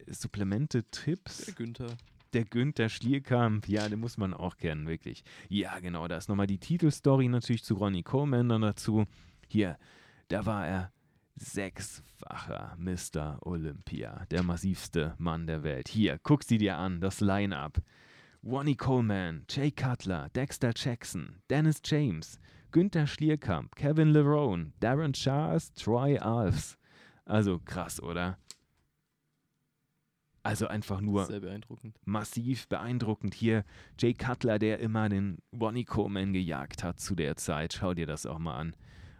Äh, 0.07 0.11
Supplemente, 0.11 0.83
Tipps. 0.85 1.45
Der 1.45 1.53
Günther. 1.53 1.95
Der 2.33 2.45
Günther 2.45 2.89
Schlierkamp, 2.89 3.67
ja, 3.67 3.89
den 3.89 3.99
muss 3.99 4.17
man 4.17 4.33
auch 4.33 4.57
kennen, 4.57 4.87
wirklich. 4.87 5.23
Ja, 5.47 5.79
genau, 5.79 6.07
da 6.07 6.17
ist 6.17 6.29
nochmal 6.29 6.47
die 6.47 6.59
Titelstory 6.59 7.27
natürlich 7.27 7.63
zu 7.63 7.73
Ronnie 7.75 8.03
Coleman 8.03 8.49
dann 8.49 8.61
dazu. 8.61 9.05
Hier, 9.47 9.77
da 10.27 10.45
war 10.45 10.67
er 10.67 10.91
sechsfacher 11.35 12.75
Mr. 12.77 13.39
Olympia, 13.41 14.25
der 14.29 14.43
massivste 14.43 15.15
Mann 15.17 15.47
der 15.47 15.63
Welt. 15.63 15.87
Hier, 15.87 16.19
guck 16.21 16.43
sie 16.43 16.57
dir 16.57 16.77
an, 16.77 17.01
das 17.01 17.21
Line-Up. 17.21 17.81
Ronnie 18.43 18.75
Coleman, 18.75 19.45
Jay 19.49 19.71
Cutler, 19.71 20.29
Dexter 20.29 20.71
Jackson, 20.75 21.41
Dennis 21.49 21.81
James, 21.83 22.39
Günther 22.71 23.07
Schlierkamp, 23.07 23.75
Kevin 23.75 24.09
Lerone, 24.09 24.71
Darren 24.79 25.13
Charles, 25.13 25.73
Troy 25.73 26.17
Alves. 26.19 26.77
Also 27.25 27.59
krass, 27.59 28.01
oder? 28.01 28.37
Also 30.43 30.67
einfach 30.67 31.01
nur 31.01 31.27
beeindruckend. 31.27 31.95
massiv 32.05 32.67
beeindruckend. 32.67 33.33
Hier 33.33 33.65
Jay 33.99 34.13
Cutler, 34.13 34.57
der 34.57 34.79
immer 34.79 35.09
den 35.09 35.39
Ronnie 35.59 35.83
Coleman 35.83 36.33
gejagt 36.33 36.83
hat 36.83 36.99
zu 36.99 37.15
der 37.15 37.35
Zeit. 37.35 37.73
Schau 37.73 37.93
dir 37.93 38.07
das 38.07 38.25
auch 38.25 38.39
mal 38.39 38.57
an. 38.57 38.75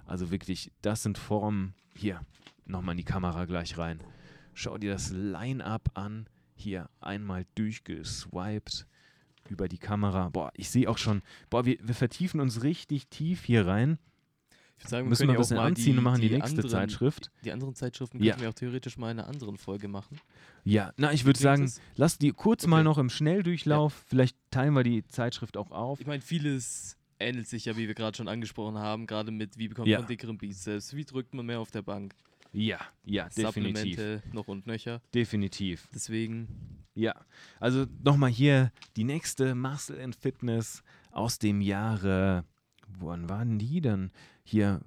Also 0.06 0.32
wirklich, 0.32 0.72
das 0.82 1.04
sind 1.04 1.18
Formen. 1.18 1.74
Hier, 1.96 2.22
nochmal 2.66 2.94
in 2.94 2.98
die 3.00 3.04
Kamera 3.04 3.46
gleich 3.46 3.78
rein. 3.78 4.00
Schau 4.54 4.78
dir 4.78 4.94
das 4.94 5.12
Line-up 5.12 5.92
an. 5.94 6.28
Hier 6.56 6.90
einmal 7.00 7.46
durchgeswiped 7.56 8.88
über 9.50 9.68
die 9.68 9.78
Kamera. 9.78 10.30
Boah, 10.30 10.52
ich 10.56 10.70
sehe 10.70 10.90
auch 10.90 10.98
schon, 10.98 11.22
boah, 11.50 11.66
wir, 11.66 11.78
wir 11.82 11.96
vertiefen 11.96 12.40
uns 12.40 12.64
richtig 12.64 13.08
tief 13.08 13.44
hier 13.44 13.68
rein. 13.68 14.00
Ich 14.80 14.86
würde 14.86 14.89
sagen, 14.92 15.10
Müssen 15.10 15.28
wir 15.28 15.34
ein 15.34 15.38
bisschen 15.38 15.58
anziehen 15.60 15.92
die, 15.94 15.98
und 15.98 16.04
machen 16.04 16.22
die, 16.22 16.30
die 16.30 16.36
nächste 16.36 16.50
anderen, 16.52 16.70
Zeitschrift. 16.70 17.32
Die 17.44 17.52
anderen 17.52 17.76
Zeitschriften 17.76 18.24
Ja. 18.24 18.32
könnten 18.32 18.42
wir 18.44 18.50
auch 18.50 18.54
theoretisch 18.54 18.98
mal 18.98 19.12
in 19.12 19.20
einer 19.20 19.28
anderen 19.28 19.58
Folge 19.58 19.88
machen. 19.89 20.20
Ja, 20.63 20.94
na, 20.98 21.12
ich 21.13 21.26
würde 21.26 21.39
sagen, 21.39 21.72
lass 21.96 22.18
die 22.18 22.32
kurz 22.32 22.65
mal 22.65 22.78
Okay. 22.78 22.84
noch 22.86 22.98
im 22.98 23.10
Schnelldurchlauf. 23.10 24.06
Vielleicht 24.08 24.38
teilen 24.52 24.74
wir 24.74 24.84
die 24.84 25.06
Zeitschrift 25.06 25.58
auch 25.58 25.72
auf. 25.72 26.00
Ich 26.00 26.08
meine, 26.08 26.22
vieles 26.22 26.98
ähnelt 27.20 27.48
sich 27.48 27.65
ja, 27.65 27.76
wie 27.76 27.88
wir 27.88 27.94
gerade 27.96 28.15
schon 28.15 28.30
angesprochen 28.30 28.78
haben, 28.78 29.06
gerade 29.06 29.32
mit, 29.32 29.58
wie 29.58 29.68
bekommt 29.68 29.89
Ja. 29.89 30.00
man 30.00 30.08
dickeren 30.08 30.38
Bizeps, 30.38 30.96
wie 30.96 31.04
drückt 31.04 31.34
man 31.34 31.46
mehr 31.46 31.60
auf 31.60 31.72
der 31.72 31.82
Bank, 31.82 32.15
Ja, 32.54 32.80
ja, 33.04 33.26
definitiv. 33.30 33.98
Supplemente 33.98 34.24
noch 34.32 34.48
und 34.48 34.65
nöcher. 34.65 35.02
Definitiv. 35.13 35.88
Deswegen, 35.94 36.48
Ja, 36.96 37.13
also 37.60 37.86
nochmal 38.04 38.30
hier 38.32 38.72
die 38.96 39.04
nächste 39.04 39.54
Muscle 39.56 40.02
and 40.02 40.15
Fitness 40.15 40.82
aus 41.12 41.38
dem 41.39 41.62
Jahre, 41.62 42.44
wann 42.99 43.30
waren 43.30 43.60
die 43.60 43.82
denn? 43.82 44.12
Hier 44.43 44.82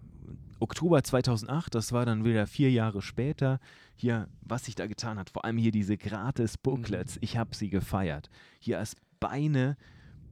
Oktober 0.60 1.02
2008, 1.02 1.74
das 1.74 1.92
war 1.92 2.06
dann 2.06 2.24
wieder 2.24 2.46
vier 2.46 2.70
Jahre 2.70 3.02
später. 3.02 3.58
Hier, 3.96 4.28
was 4.42 4.64
sich 4.64 4.74
da 4.74 4.86
getan 4.86 5.18
hat, 5.18 5.30
vor 5.30 5.44
allem 5.44 5.58
hier 5.58 5.72
diese 5.72 5.96
gratis 5.96 6.56
Booklets, 6.56 7.18
ich 7.20 7.36
habe 7.36 7.54
sie 7.54 7.68
gefeiert. 7.68 8.30
Hier 8.60 8.78
als 8.78 8.96
Beine 9.18 9.76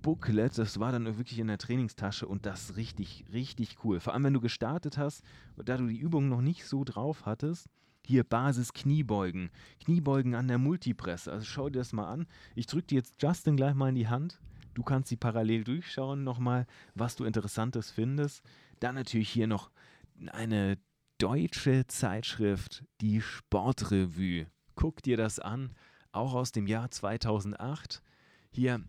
Booklet, 0.02 0.56
das 0.56 0.80
war 0.80 0.92
dann 0.92 1.04
wirklich 1.04 1.38
in 1.38 1.48
der 1.48 1.58
Trainingstasche 1.58 2.26
und 2.26 2.46
das 2.46 2.76
richtig, 2.76 3.24
richtig 3.32 3.78
cool. 3.84 4.00
Vor 4.00 4.14
allem, 4.14 4.24
wenn 4.24 4.34
du 4.34 4.40
gestartet 4.40 4.96
hast 4.98 5.22
und 5.56 5.68
da 5.68 5.76
du 5.76 5.86
die 5.86 5.98
Übung 5.98 6.28
noch 6.28 6.40
nicht 6.40 6.64
so 6.64 6.84
drauf 6.84 7.26
hattest, 7.26 7.66
hier 8.06 8.24
Basis 8.24 8.72
Kniebeugen, 8.72 9.50
Kniebeugen 9.84 10.34
an 10.34 10.48
der 10.48 10.58
Multipresse. 10.58 11.30
Also 11.30 11.44
schau 11.44 11.68
dir 11.68 11.78
das 11.78 11.92
mal 11.92 12.10
an. 12.10 12.26
Ich 12.54 12.66
drücke 12.66 12.86
dir 12.88 12.96
jetzt 12.96 13.20
Justin 13.20 13.56
gleich 13.56 13.74
mal 13.74 13.90
in 13.90 13.94
die 13.94 14.08
Hand. 14.08 14.40
Du 14.80 14.84
kannst 14.84 15.10
sie 15.10 15.16
parallel 15.18 15.64
durchschauen 15.64 16.24
nochmal, 16.24 16.66
was 16.94 17.14
du 17.14 17.24
Interessantes 17.24 17.90
findest. 17.90 18.42
Dann 18.78 18.94
natürlich 18.94 19.28
hier 19.28 19.46
noch 19.46 19.70
eine 20.32 20.78
deutsche 21.18 21.86
Zeitschrift, 21.86 22.82
die 23.02 23.20
Sportrevue. 23.20 24.46
Guck 24.76 25.02
dir 25.02 25.18
das 25.18 25.38
an, 25.38 25.74
auch 26.12 26.32
aus 26.32 26.52
dem 26.52 26.66
Jahr 26.66 26.90
2008. 26.90 28.02
Hier 28.52 28.82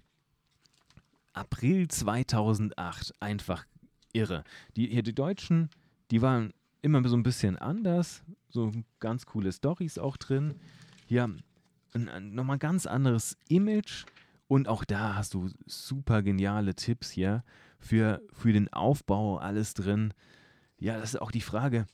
April 1.33 1.89
2008, 1.89 3.13
einfach 3.19 3.65
irre. 4.13 4.45
Die, 4.77 4.87
hier 4.87 5.03
die 5.03 5.13
Deutschen, 5.13 5.69
die 6.09 6.21
waren 6.21 6.53
immer 6.81 7.05
so 7.05 7.17
ein 7.17 7.23
bisschen 7.23 7.57
anders, 7.57 8.23
so 8.47 8.71
ganz 9.01 9.25
coole 9.25 9.51
Stories 9.51 9.97
auch 9.97 10.15
drin. 10.15 10.55
Hier 11.05 11.35
ein, 11.93 12.07
ein, 12.07 12.33
nochmal 12.33 12.59
ganz 12.59 12.85
anderes 12.85 13.35
Image 13.49 14.05
und 14.51 14.67
auch 14.67 14.83
da 14.83 15.15
hast 15.15 15.33
du 15.33 15.49
super 15.65 16.21
geniale 16.21 16.75
Tipps 16.75 17.09
hier 17.09 17.45
für, 17.79 18.21
für 18.33 18.51
den 18.51 18.67
Aufbau, 18.73 19.37
alles 19.37 19.75
drin. 19.75 20.13
Ja, 20.77 20.99
das 20.99 21.13
ist 21.13 21.21
auch 21.21 21.31
die 21.31 21.39
Frage, 21.39 21.85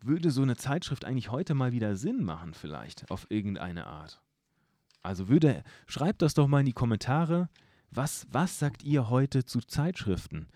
würde 0.00 0.30
so 0.30 0.40
eine 0.40 0.56
Zeitschrift 0.56 1.04
eigentlich 1.04 1.30
heute 1.30 1.52
mal 1.52 1.72
wieder 1.72 1.94
Sinn 1.96 2.24
machen 2.24 2.54
vielleicht 2.54 3.10
auf 3.10 3.26
irgendeine 3.28 3.86
Art? 3.86 4.22
Also 5.02 5.28
würde, 5.28 5.62
schreibt 5.86 6.22
das 6.22 6.32
doch 6.32 6.48
mal 6.48 6.60
in 6.60 6.66
die 6.66 6.72
Kommentare. 6.72 7.50
Was, 7.90 8.26
was 8.30 8.58
sagt 8.58 8.82
ihr 8.82 9.10
heute 9.10 9.44
zu 9.44 9.60
Zeitschriften? 9.60 10.48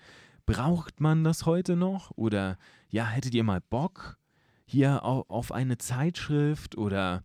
Braucht 0.46 0.98
man 0.98 1.24
das 1.24 1.44
heute 1.44 1.76
noch? 1.76 2.10
Oder 2.12 2.56
ja, 2.88 3.06
hättet 3.06 3.34
ihr 3.34 3.44
mal 3.44 3.60
Bock 3.60 4.16
hier 4.64 5.04
auf, 5.04 5.28
auf 5.28 5.52
eine 5.52 5.76
Zeitschrift? 5.76 6.78
Oder, 6.78 7.22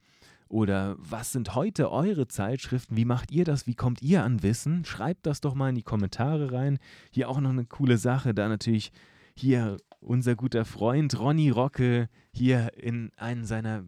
oder 0.54 0.96
was 1.00 1.32
sind 1.32 1.56
heute 1.56 1.92
eure 1.92 2.28
Zeitschriften? 2.28 2.96
Wie 2.96 3.06
macht 3.06 3.32
ihr 3.32 3.44
das? 3.44 3.66
Wie 3.66 3.74
kommt 3.74 4.04
ihr 4.04 4.24
an 4.24 4.44
Wissen? 4.44 4.86
Schreibt 4.86 5.26
das 5.26 5.42
doch 5.42 5.56
mal 5.56 5.70
in 5.70 5.76
die 5.76 5.82
Kommentare 5.82 6.52
rein. 6.52 6.78
Hier 7.10 7.28
auch 7.28 7.42
noch 7.42 7.50
eine 7.50 7.66
coole 7.66 7.98
Sache. 7.98 8.36
Da 8.36 8.48
natürlich 8.48 8.92
hier 9.36 9.78
unser 10.00 10.36
guter 10.36 10.64
Freund 10.64 11.20
Ronny 11.20 11.50
Rocke 11.50 12.08
hier 12.32 12.70
in 12.78 13.12
einer 13.18 13.46
seiner 13.46 13.84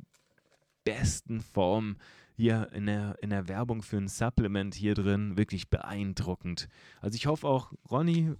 besten 0.83 1.41
Form 1.41 1.97
hier 2.35 2.71
in 2.73 2.87
der, 2.87 3.15
in 3.21 3.29
der 3.29 3.47
Werbung 3.47 3.83
für 3.83 3.97
ein 3.97 4.07
Supplement 4.07 4.73
hier 4.73 4.95
drin. 4.95 5.37
Wirklich 5.37 5.69
beeindruckend. 5.69 6.67
Also 6.99 7.15
ich 7.15 7.27
hoffe 7.27 7.47
auch, 7.47 7.73
Ronny, 7.91 8.31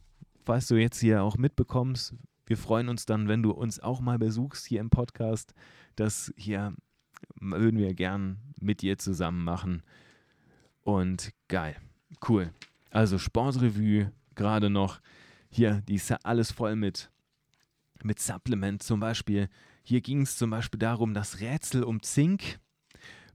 falls 0.44 0.66
du 0.66 0.78
jetzt 0.78 1.00
hier 1.00 1.22
auch 1.22 1.38
mitbekommst, 1.38 2.16
wir 2.48 2.58
freuen 2.58 2.90
uns 2.90 3.06
dann, 3.06 3.28
wenn 3.28 3.44
du 3.44 3.52
uns 3.52 3.80
auch 3.80 4.02
mal 4.02 4.18
besuchst 4.18 4.66
hier 4.66 4.82
im 4.82 4.90
Podcast. 4.90 5.54
Das 5.96 6.34
hier 6.38 6.74
würden 7.40 7.80
wir 7.80 7.94
gern 7.94 8.38
mit 8.60 8.82
dir 8.82 8.98
zusammen 8.98 9.44
machen. 9.44 9.84
Und 10.82 11.32
geil. 11.48 11.76
Cool. 12.28 12.52
Also 12.92 13.18
Sportrevue 13.18 14.12
gerade 14.36 14.70
noch. 14.70 15.00
Hier, 15.50 15.82
die 15.88 15.96
ist 15.96 16.10
ja 16.10 16.18
alles 16.24 16.52
voll 16.52 16.76
mit, 16.76 17.12
mit 18.04 18.20
Supplement 18.20 18.84
zum 18.84 19.00
Beispiel. 19.00 19.50
Hier 19.84 20.02
ging 20.02 20.22
es 20.22 20.38
zum 20.38 20.50
Beispiel 20.50 20.80
darum, 20.80 21.14
das 21.14 21.40
Rätsel 21.40 21.84
um 21.84 22.02
Zink. 22.02 22.60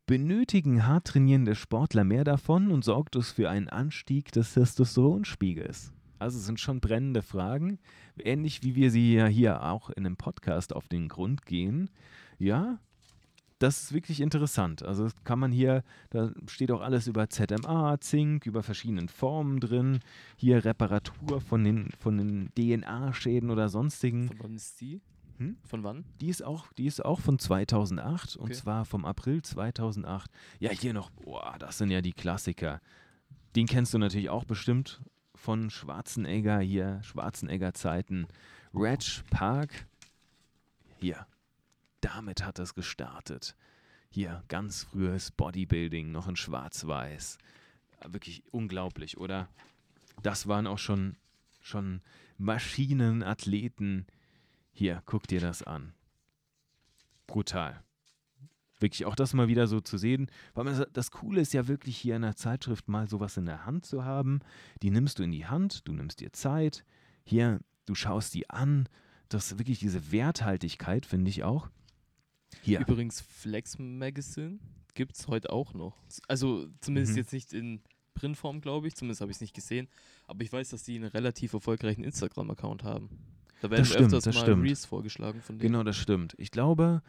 Benötigen 0.06 0.86
hart 0.86 1.06
trainierende 1.06 1.54
Sportler 1.54 2.04
mehr 2.04 2.24
davon 2.24 2.72
und 2.72 2.84
sorgt 2.84 3.14
es 3.16 3.30
für 3.30 3.48
einen 3.48 3.68
Anstieg 3.68 4.32
des 4.32 4.54
Testosteronspiegels? 4.54 5.92
Also 6.18 6.38
es 6.38 6.46
sind 6.46 6.60
schon 6.60 6.80
brennende 6.80 7.22
Fragen, 7.22 7.78
ähnlich 8.18 8.62
wie 8.62 8.74
wir 8.74 8.90
sie 8.90 9.14
ja 9.14 9.26
hier 9.26 9.62
auch 9.62 9.88
in 9.88 10.04
einem 10.04 10.16
Podcast 10.16 10.74
auf 10.74 10.88
den 10.88 11.08
Grund 11.08 11.46
gehen. 11.46 11.90
Ja, 12.38 12.80
das 13.60 13.82
ist 13.82 13.92
wirklich 13.92 14.20
interessant. 14.20 14.82
Also 14.82 15.04
das 15.04 15.14
kann 15.22 15.38
man 15.38 15.52
hier, 15.52 15.84
da 16.08 16.32
steht 16.48 16.72
auch 16.72 16.80
alles 16.80 17.06
über 17.06 17.28
ZMA, 17.28 18.00
Zink, 18.00 18.46
über 18.46 18.62
verschiedenen 18.62 19.08
Formen 19.08 19.60
drin. 19.60 20.00
Hier 20.36 20.64
Reparatur 20.64 21.40
von 21.42 21.62
den, 21.62 21.90
von 22.00 22.16
den 22.16 22.50
DNA-Schäden 22.56 23.50
oder 23.50 23.68
sonstigen. 23.68 24.28
Von 24.28 24.38
wann 24.40 24.56
ist 24.56 24.80
die? 24.80 25.02
Hm? 25.36 25.58
Von 25.66 25.84
wann? 25.84 26.04
Die 26.22 26.28
ist 26.28 26.42
auch, 26.42 26.72
die 26.72 26.86
ist 26.86 27.04
auch 27.04 27.20
von 27.20 27.38
2008 27.38 28.36
und 28.36 28.44
Okay. 28.44 28.54
zwar 28.54 28.84
vom 28.86 29.04
April 29.04 29.42
2008. 29.42 30.30
Ja, 30.58 30.70
hier 30.70 30.94
noch, 30.94 31.10
boah, 31.10 31.56
das 31.58 31.76
sind 31.78 31.90
ja 31.90 32.00
die 32.00 32.12
Klassiker. 32.14 32.80
Den 33.56 33.66
kennst 33.66 33.92
du 33.92 33.98
natürlich 33.98 34.30
auch 34.30 34.44
bestimmt 34.44 35.02
von 35.34 35.68
Schwarzenegger 35.68 36.60
hier, 36.60 37.00
Schwarzenegger-Zeiten. 37.02 38.26
Reg 38.74 39.22
Park, 39.30 39.86
hier, 41.00 41.26
damit 42.00 42.44
hat 42.44 42.58
es 42.58 42.74
gestartet. 42.74 43.56
Hier, 44.08 44.42
ganz 44.48 44.84
frühes 44.84 45.30
Bodybuilding, 45.30 46.10
noch 46.10 46.26
in 46.28 46.36
Schwarz-Weiß. 46.36 47.38
Wirklich 48.08 48.42
unglaublich, 48.50 49.18
oder? 49.18 49.48
Das 50.22 50.48
waren 50.48 50.66
auch 50.66 50.78
schon, 50.78 51.16
schon 51.60 52.00
Maschinen, 52.38 53.22
Athleten. 53.22 54.06
Hier, 54.72 55.02
guck 55.06 55.28
dir 55.28 55.40
das 55.40 55.62
an. 55.62 55.92
Brutal. 57.26 57.82
Wirklich 58.80 59.04
auch 59.04 59.14
das 59.14 59.34
mal 59.34 59.48
wieder 59.48 59.66
so 59.66 59.80
zu 59.80 59.98
sehen. 59.98 60.30
Weil 60.54 60.64
man, 60.64 60.86
das 60.92 61.10
Coole 61.10 61.42
ist 61.42 61.52
ja 61.52 61.68
wirklich 61.68 61.96
hier 61.96 62.16
in 62.16 62.22
der 62.22 62.34
Zeitschrift 62.34 62.88
mal 62.88 63.08
sowas 63.08 63.36
in 63.36 63.44
der 63.44 63.66
Hand 63.66 63.84
zu 63.84 64.04
haben. 64.04 64.40
Die 64.82 64.90
nimmst 64.90 65.18
du 65.18 65.22
in 65.22 65.32
die 65.32 65.46
Hand, 65.46 65.86
du 65.86 65.92
nimmst 65.92 66.20
dir 66.20 66.32
Zeit. 66.32 66.84
Hier, 67.24 67.60
du 67.86 67.94
schaust 67.94 68.34
die 68.34 68.48
an. 68.48 68.88
Das 69.28 69.52
ist 69.52 69.58
wirklich 69.58 69.78
diese 69.78 70.10
Werthaltigkeit, 70.10 71.06
finde 71.06 71.28
ich 71.30 71.44
auch. 71.44 71.68
Hier. 72.62 72.80
Übrigens, 72.80 73.20
Flex 73.20 73.78
Magazine 73.78 74.58
gibt 74.94 75.16
es 75.16 75.28
heute 75.28 75.50
auch 75.52 75.74
noch. 75.74 75.96
Also 76.28 76.68
zumindest 76.80 77.12
Mhm. 77.12 77.18
jetzt 77.18 77.32
nicht 77.32 77.52
in 77.52 77.80
Printform, 78.14 78.60
glaube 78.60 78.88
ich. 78.88 78.94
Zumindest 78.96 79.20
habe 79.20 79.30
ich 79.30 79.36
es 79.36 79.40
nicht 79.40 79.54
gesehen. 79.54 79.88
Aber 80.26 80.42
ich 80.42 80.52
weiß, 80.52 80.70
dass 80.70 80.82
die 80.82 80.96
einen 80.96 81.04
relativ 81.08 81.52
erfolgreichen 81.52 82.04
Instagram-Account 82.04 82.84
haben. 82.84 83.08
Da 83.62 83.70
werden 83.70 83.84
stimmt, 83.84 84.06
öfters 84.06 84.24
das 84.24 84.34
mal 84.34 84.40
stimmt. 84.42 84.64
Reels 84.64 84.84
vorgeschlagen 84.86 85.40
von 85.40 85.58
denen. 85.58 85.72
Genau, 85.72 85.84
das 85.84 85.96
stimmt. 85.96 86.34
Ich 86.38 86.50
glaube, 86.50 87.02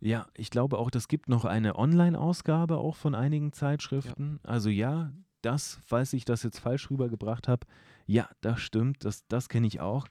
ja, 0.00 0.26
ich 0.34 0.50
glaube 0.50 0.78
auch, 0.78 0.90
das 0.90 1.08
gibt 1.08 1.28
noch 1.28 1.44
eine 1.44 1.76
Online-Ausgabe 1.78 2.76
auch 2.78 2.96
von 2.96 3.14
einigen 3.14 3.52
Zeitschriften. 3.52 4.38
Also 4.42 4.68
ja, 4.70 5.12
das, 5.42 5.78
falls 5.86 6.12
ich 6.12 6.24
das 6.24 6.42
jetzt 6.42 6.58
falsch 6.58 6.90
rübergebracht 6.90 7.48
habe, 7.48 7.66
ja, 8.06 8.28
das 8.40 8.60
stimmt, 8.60 9.04
das, 9.04 9.26
das 9.28 9.48
kenne 9.48 9.66
ich 9.66 9.80
auch. 9.80 10.06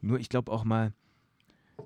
Nur 0.00 0.18
ich 0.20 0.28
glaube 0.28 0.52
auch 0.52 0.64
mal, 0.64 0.92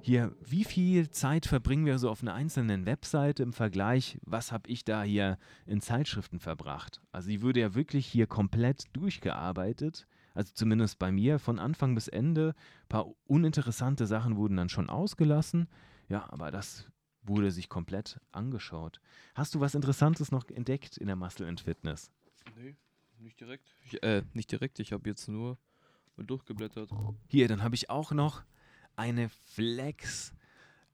hier, 0.01 0.35
wie 0.41 0.65
viel 0.65 1.11
Zeit 1.11 1.47
verbringen 1.47 1.87
wir 1.87 1.99
so 1.99 2.11
auf 2.11 2.23
einer 2.23 2.35
einzelnen 2.35 2.87
Webseite 2.87 3.43
im 3.43 3.53
Vergleich, 3.53 4.19
was 4.25 4.51
habe 4.51 4.69
ich 4.69 4.85
da 4.85 5.03
hier 5.03 5.39
in 5.67 5.81
Zeitschriften 5.81 6.41
verbracht? 6.41 7.01
Also 7.13 7.29
die 7.29 7.43
würde 7.43 7.61
ja 7.61 7.75
wirklich 7.75 8.07
hier 8.07 8.27
komplett 8.27 8.85
durchgearbeitet. 8.95 10.07
Also 10.35 10.53
zumindest 10.55 10.99
bei 10.99 11.13
mir 11.13 11.39
von 11.39 11.59
Anfang 11.59 11.95
bis 11.95 12.09
Ende. 12.09 12.55
Ein 12.85 12.89
paar 12.89 13.07
uninteressante 13.27 14.07
Sachen 14.07 14.37
wurden 14.37 14.57
dann 14.57 14.69
schon 14.69 14.89
ausgelassen. 14.89 15.69
Ja, 16.09 16.27
aber 16.31 16.51
das 16.51 16.89
wurde 17.23 17.51
sich 17.51 17.69
komplett 17.69 18.21
angeschaut. 18.33 19.01
Hast 19.35 19.55
du 19.55 19.61
was 19.61 19.75
Interessantes 19.75 20.33
noch 20.33 20.49
entdeckt 20.49 20.97
in 20.97 21.07
der 21.07 21.17
Muscle 21.17 21.47
and 21.47 21.61
Fitness? 21.61 22.11
Nee, 22.57 22.75
nicht 23.19 23.39
direkt. 23.39 23.77
Ich, 23.85 24.03
äh, 24.03 24.23
nicht 24.33 24.51
direkt. 24.51 24.81
Ich 24.81 24.93
habe 24.93 25.09
jetzt 25.09 25.29
nur 25.29 25.59
durchgeblättert. 26.17 26.91
Hier, 27.29 27.49
dann 27.49 27.63
habe 27.63 27.75
ich 27.75 27.91
auch 27.91 28.13
noch 28.13 28.43
eine 28.97 29.29
Flex 29.29 30.35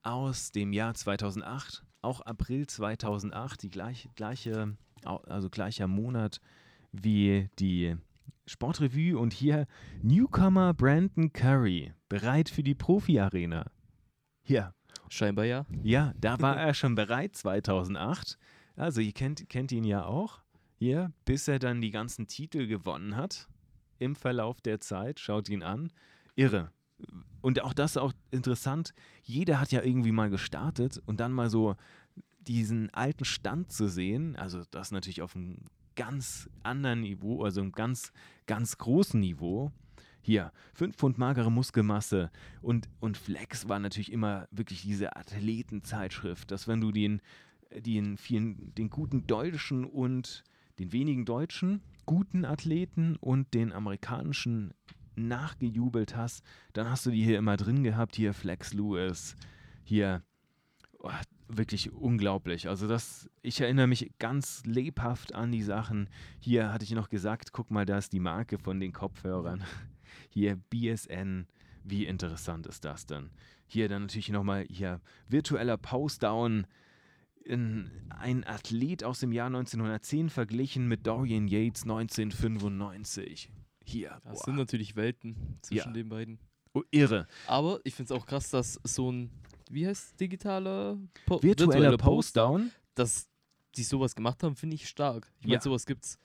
aus 0.03 0.53
dem 0.53 0.73
Jahr 0.73 0.95
2008, 0.95 1.85
auch 2.03 2.21
April 2.23 2.67
2008, 2.67 3.63
die 3.63 3.71
gleich, 3.71 4.09
gleiche, 4.15 4.77
also 5.05 5.51
gleicher 5.51 5.87
Monat 5.87 6.41
wie 6.93 7.49
die 7.59 7.97
Sportrevue 8.47 9.19
und 9.19 9.33
hier 9.33 9.67
Newcomer 10.03 10.73
Brandon 10.75 11.33
Curry, 11.33 11.93
bereit 12.09 12.49
für 12.49 12.63
die 12.63 12.75
Profi-Arena. 12.75 13.71
Hier, 14.43 14.73
Scheinbar 15.11 15.45
ja. 15.47 15.65
ja, 15.83 16.13
da 16.21 16.41
war 16.41 16.57
er 16.57 16.75
schon 16.75 16.95
bereit 16.95 17.35
2008. 17.35 18.39
Also 18.77 19.01
ihr 19.01 19.13
kennt, 19.13 19.49
kennt 19.49 19.73
ihn 19.73 19.85
ja 19.85 20.05
auch. 20.05 20.41
Hier, 20.77 21.13
bis 21.25 21.49
er 21.49 21.59
dann 21.59 21.81
die 21.81 21.91
ganzen 21.91 22.27
Titel 22.27 22.67
gewonnen 22.67 23.17
hat 23.17 23.49
im 23.99 24.15
Verlauf 24.15 24.61
der 24.61 24.81
Zeit. 24.81 25.19
Schaut 25.19 25.49
ihn 25.49 25.63
an. 25.63 25.91
Irre. 26.37 26.71
Und 27.41 27.63
auch 27.63 27.73
das 27.73 27.93
ist 27.93 27.97
auch 27.99 28.13
interessant. 28.31 28.95
Jeder 29.23 29.61
hat 29.61 29.73
ja 29.73 29.83
irgendwie 29.83 30.13
mal 30.13 30.31
gestartet 30.31 31.01
und 31.07 31.21
dann 31.21 31.33
mal 31.33 31.51
so 31.51 31.77
diesen 32.41 32.91
alten 32.95 33.25
Stand 33.25 33.73
zu 33.73 33.89
sehen. 33.89 34.37
Also 34.37 34.63
das 34.71 34.91
natürlich 34.91 35.23
auf 35.23 35.37
einem 35.37 35.59
ganz 35.95 36.49
anderen 36.63 37.01
Niveau, 37.01 37.45
also 37.45 37.61
einem 37.61 37.73
ganz, 37.73 38.13
ganz 38.47 38.79
großen 38.79 39.21
Niveau. 39.21 39.73
Hier, 40.21 40.53
5 40.75 40.97
Pfund 40.97 41.19
magere 41.19 41.51
Muskelmasse 41.51 42.31
und, 42.61 42.89
und 43.01 43.17
Flex 43.17 43.69
war 43.69 43.79
natürlich 43.79 44.13
immer 44.13 44.47
wirklich 44.51 44.83
diese 44.83 45.17
Athletenzeitschrift, 45.17 46.51
dass 46.51 46.69
wenn 46.69 46.81
du 46.81 46.93
den, 46.93 47.23
den 47.73 48.17
vielen, 48.17 48.75
den 48.75 48.91
guten 48.91 49.27
deutschen 49.27 49.85
und 49.85 50.45
den 50.79 50.93
wenigen 50.93 51.25
deutschen 51.25 51.83
guten 52.09 52.45
Athleten 52.45 53.17
und 53.17 53.53
den 53.53 53.73
amerikanischen 53.73 54.73
nachgejubelt 55.27 56.17
hast, 56.17 56.45
dann 56.73 56.89
hast 56.89 57.07
du 57.07 57.11
die 57.11 57.25
hier 57.25 57.39
immer 57.39 57.57
drin 57.57 57.83
gehabt, 57.83 58.15
hier 58.17 58.35
Flex 58.35 58.73
Lewis, 58.73 59.37
hier 59.85 60.23
oh, 60.99 61.11
wirklich 61.49 61.93
unglaublich. 61.93 62.69
Also 62.69 62.87
das, 62.87 63.29
ich 63.43 63.61
erinnere 63.61 63.87
mich 63.87 64.13
ganz 64.19 64.63
lebhaft 64.65 65.35
an 65.35 65.51
die 65.51 65.63
Sachen. 65.63 66.09
Hier 66.39 66.73
hatte 66.73 66.85
ich 66.85 66.93
noch 66.93 67.09
gesagt, 67.09 67.53
guck 67.53 67.71
mal, 67.71 67.87
da 67.87 67.99
ist 67.99 68.13
die 68.13 68.21
Marke 68.21 68.59
von 68.59 68.79
den 68.81 68.93
Kopfhörern. 68.93 69.65
Hier 70.31 70.57
BSN, 70.57 71.47
wie 71.85 72.07
interessant 72.07 72.67
ist 72.67 72.85
das 72.85 73.07
denn? 73.07 73.31
Hier 73.67 73.89
dann 73.89 74.03
natürlich 74.03 74.31
nochmal 74.31 74.65
hier 74.69 75.01
virtueller 75.29 75.77
Postdown. 75.77 76.67
In, 77.45 77.91
ein 78.11 78.45
Athlet 78.45 79.05
aus 79.05 79.21
dem 79.21 79.33
Jahr 79.33 79.47
1910 79.47 80.29
verglichen 80.29 80.87
mit 80.87 81.07
Dorian 81.07 81.49
Yates 81.49 81.83
1995. 81.83 83.51
Hier, 83.89 84.21
Das 84.25 84.39
boah. 84.41 84.45
sind 84.45 84.57
natürlich 84.57 84.97
Welten 84.97 85.59
zwischen 85.63 85.89
Ja. 85.89 85.93
den 85.95 86.09
beiden. 86.11 86.39
oh, 86.75 86.83
irre. 86.91 87.27
Aber 87.47 87.81
ich 87.85 87.95
finde 87.95 88.13
es 88.15 88.21
auch 88.21 88.27
krass, 88.27 88.51
dass 88.51 88.79
so 88.85 89.11
ein, 89.11 89.31
wie 89.71 89.87
heißt 89.87 90.21
digitaler 90.21 90.99
po 91.27 91.43
Virtueller 91.43 91.97
Post, 91.97 92.35
Postdown. 92.35 92.71
dass 92.95 93.29
die 93.77 93.83
sowas 93.83 94.15
gemacht 94.15 94.43
haben, 94.43 94.55
finde 94.57 94.75
ich 94.77 94.87
stark. 94.89 95.33
Ich 95.41 95.47
meine, 95.47 95.55
Ja. 95.55 95.61
sowas 95.63 95.87
gibt 95.87 96.05
es 96.05 96.19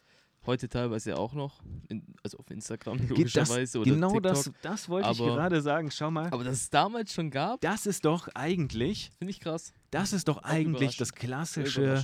heute 0.46 0.68
teilweise 0.68 1.18
auch 1.18 1.34
noch, 1.34 1.64
in, 1.88 2.04
also 2.22 2.38
auf 2.38 2.52
Instagram 2.52 2.98
logischerweise 3.08 3.80
oder 3.80 3.90
genau 3.92 4.12
TikTok. 4.12 4.24
das, 4.34 4.52
das 4.62 4.90
wollte 4.90 5.10
ich 5.12 5.22
Aber- 5.22 5.34
gerade 5.36 5.62
sagen. 5.62 5.90
Schau 5.90 6.12
mal, 6.12 6.28
Aber 6.34 6.44
dass 6.44 6.56
es 6.58 6.70
damals 6.70 7.14
schon 7.14 7.30
gab, 7.32 7.62
das 7.62 7.86
ist 7.86 8.04
doch 8.04 8.28
eigentlich, 8.36 9.10
finde 9.18 9.32
ich 9.32 9.40
krass. 9.40 9.72
das 9.92 10.12
ist 10.12 10.28
doch 10.28 10.44
eigentlich 10.44 10.98
das 10.98 11.14
klassische. 11.14 12.04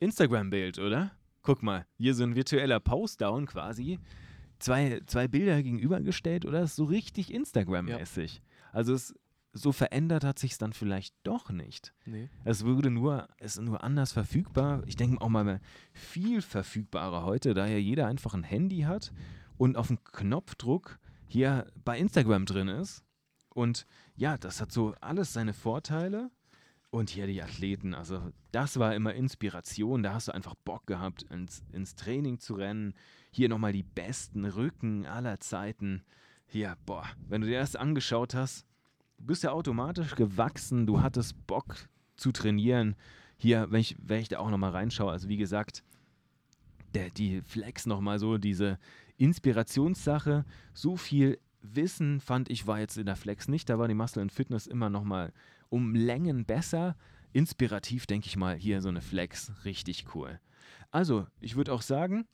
Instagram-Bild, 0.00 0.78
oder? 0.78 1.10
Guck 1.42 1.62
mal, 1.62 1.86
hier 1.96 2.14
so 2.14 2.22
ein 2.24 2.34
virtueller 2.34 2.80
Postdown 2.80 3.46
quasi. 3.46 3.98
Zwei, 4.60 5.00
zwei 5.06 5.26
Bilder 5.26 5.62
gegenübergestellt, 5.62 6.44
oder? 6.44 6.66
So 6.66 6.84
richtig 6.84 7.34
Instagram-mäßig. 7.34 8.42
Also 8.72 8.94
es, 8.94 9.14
so 9.52 9.72
verändert 9.72 10.22
hat 10.22 10.38
sich 10.38 10.56
dann 10.58 10.72
vielleicht 10.72 11.14
doch 11.24 11.50
nicht. 11.50 11.92
Nee. 12.04 12.28
Es 12.44 12.64
würde 12.64 12.90
nur, 12.90 13.26
es 13.38 13.56
ist 13.56 13.64
nur 13.64 13.82
anders 13.82 14.12
verfügbar. 14.12 14.82
Ich 14.86 14.96
denke 14.96 15.20
auch 15.20 15.28
mal 15.28 15.60
viel 15.92 16.42
verfügbarer 16.42 17.24
heute, 17.24 17.54
da 17.54 17.66
ja 17.66 17.78
jeder 17.78 18.06
einfach 18.06 18.34
ein 18.34 18.44
Handy 18.44 18.82
hat 18.82 19.12
und 19.56 19.76
auf 19.76 19.90
einen 19.90 20.02
Knopfdruck 20.04 20.98
hier 21.26 21.66
bei 21.84 21.98
Instagram 21.98 22.46
drin 22.46 22.68
ist. 22.68 23.04
Und 23.48 23.86
ja, 24.14 24.38
das 24.38 24.60
hat 24.60 24.72
so 24.72 24.94
alles 25.00 25.32
seine 25.32 25.52
Vorteile. 25.52 26.30
Und 26.92 27.10
hier 27.10 27.28
die 27.28 27.40
Athleten, 27.40 27.94
also 27.94 28.32
das 28.50 28.80
war 28.80 28.96
immer 28.96 29.14
Inspiration. 29.14 30.02
Da 30.02 30.14
hast 30.14 30.26
du 30.26 30.32
einfach 30.32 30.56
Bock 30.56 30.88
gehabt, 30.88 31.22
ins, 31.22 31.62
ins 31.72 31.94
Training 31.94 32.40
zu 32.40 32.54
rennen. 32.54 32.94
Hier 33.30 33.48
nochmal 33.48 33.72
die 33.72 33.82
besten 33.82 34.44
Rücken 34.44 35.06
aller 35.06 35.40
Zeiten. 35.40 36.02
Hier, 36.46 36.76
boah, 36.84 37.06
wenn 37.28 37.40
du 37.40 37.46
dir 37.46 37.60
das 37.60 37.76
angeschaut 37.76 38.34
hast, 38.34 38.66
du 39.18 39.26
bist 39.26 39.44
ja 39.44 39.52
automatisch 39.52 40.14
gewachsen, 40.16 40.86
du 40.86 41.00
hattest 41.00 41.46
Bock 41.46 41.76
zu 42.16 42.32
trainieren. 42.32 42.96
Hier, 43.36 43.70
wenn 43.70 43.80
ich, 43.80 43.96
wenn 44.02 44.20
ich 44.20 44.28
da 44.28 44.38
auch 44.38 44.50
nochmal 44.50 44.72
reinschaue, 44.72 45.12
also 45.12 45.28
wie 45.28 45.36
gesagt, 45.36 45.84
der, 46.94 47.10
die 47.10 47.40
Flex 47.42 47.86
nochmal 47.86 48.18
so, 48.18 48.36
diese 48.36 48.78
Inspirationssache, 49.16 50.44
so 50.74 50.96
viel 50.96 51.38
Wissen 51.62 52.20
fand 52.20 52.50
ich 52.50 52.66
war 52.66 52.80
jetzt 52.80 52.96
in 52.96 53.06
der 53.06 53.16
Flex 53.16 53.46
nicht, 53.46 53.68
da 53.68 53.78
war 53.78 53.86
die 53.86 53.94
Muscle 53.94 54.22
and 54.22 54.32
Fitness 54.32 54.66
immer 54.66 54.90
nochmal 54.90 55.32
um 55.68 55.94
Längen 55.94 56.44
besser. 56.44 56.96
Inspirativ 57.32 58.06
denke 58.06 58.26
ich 58.26 58.36
mal, 58.36 58.56
hier 58.56 58.80
so 58.80 58.88
eine 58.88 59.02
Flex, 59.02 59.52
richtig 59.64 60.14
cool. 60.14 60.40
Also, 60.90 61.26
ich 61.38 61.54
würde 61.56 61.72
auch 61.72 61.82
sagen, 61.82 62.26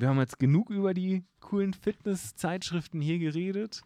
wir 0.00 0.08
haben 0.08 0.18
jetzt 0.18 0.38
genug 0.38 0.70
über 0.70 0.94
die 0.94 1.24
coolen 1.40 1.74
Fitness-Zeitschriften 1.74 3.02
hier 3.02 3.18
geredet. 3.18 3.82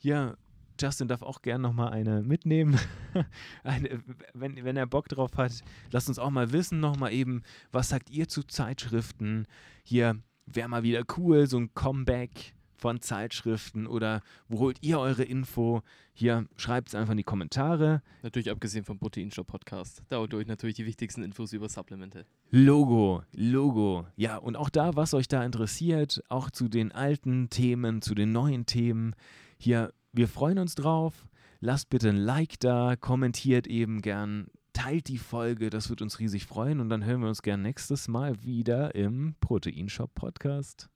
Ja, 0.00 0.34
Justin 0.80 1.08
darf 1.08 1.22
auch 1.22 1.42
gern 1.42 1.60
nochmal 1.60 1.92
eine 1.92 2.22
mitnehmen. 2.22 2.78
eine, 3.64 4.02
wenn, 4.32 4.64
wenn 4.64 4.76
er 4.76 4.86
Bock 4.86 5.08
drauf 5.08 5.32
hat, 5.36 5.52
lasst 5.90 6.08
uns 6.08 6.18
auch 6.18 6.30
mal 6.30 6.52
wissen, 6.52 6.80
nochmal 6.80 7.12
eben, 7.12 7.42
was 7.70 7.90
sagt 7.90 8.10
ihr 8.10 8.28
zu 8.28 8.44
Zeitschriften? 8.44 9.46
Hier 9.82 10.22
wäre 10.46 10.68
mal 10.68 10.84
wieder 10.84 11.02
cool, 11.16 11.46
so 11.46 11.58
ein 11.58 11.74
Comeback 11.74 12.54
von 12.78 13.00
Zeitschriften 13.00 13.86
oder 13.86 14.22
wo 14.48 14.60
holt 14.60 14.78
ihr 14.82 14.98
eure 14.98 15.24
Info? 15.24 15.82
Hier 16.14 16.46
schreibt 16.56 16.88
es 16.88 16.94
einfach 16.94 17.10
in 17.10 17.18
die 17.18 17.24
Kommentare. 17.24 18.02
Natürlich 18.22 18.50
abgesehen 18.50 18.84
vom 18.84 18.98
Proteinshop 18.98 19.46
Podcast. 19.46 20.02
Da 20.08 20.18
holt 20.18 20.32
ihr 20.32 20.38
euch 20.38 20.46
natürlich 20.46 20.76
die 20.76 20.86
wichtigsten 20.86 21.22
Infos 21.22 21.52
über 21.52 21.68
Supplemente. 21.68 22.24
Logo, 22.50 23.22
Logo. 23.32 24.06
Ja, 24.16 24.36
und 24.36 24.56
auch 24.56 24.70
da, 24.70 24.96
was 24.96 25.12
euch 25.12 25.28
da 25.28 25.44
interessiert, 25.44 26.22
auch 26.28 26.50
zu 26.50 26.68
den 26.68 26.92
alten 26.92 27.50
Themen, 27.50 28.00
zu 28.00 28.14
den 28.14 28.32
neuen 28.32 28.64
Themen. 28.64 29.14
Hier, 29.58 29.92
wir 30.12 30.28
freuen 30.28 30.58
uns 30.58 30.74
drauf. 30.74 31.26
Lasst 31.60 31.90
bitte 31.90 32.08
ein 32.08 32.16
Like 32.16 32.60
da, 32.60 32.94
kommentiert 32.94 33.66
eben 33.66 34.00
gern, 34.00 34.46
teilt 34.72 35.08
die 35.08 35.18
Folge, 35.18 35.70
das 35.70 35.90
wird 35.90 36.02
uns 36.02 36.20
riesig 36.20 36.46
freuen 36.46 36.78
und 36.78 36.88
dann 36.88 37.04
hören 37.04 37.20
wir 37.20 37.28
uns 37.28 37.42
gern 37.42 37.62
nächstes 37.62 38.06
Mal 38.06 38.44
wieder 38.44 38.94
im 38.94 39.34
Proteinshop 39.40 40.14
Podcast. 40.14 40.88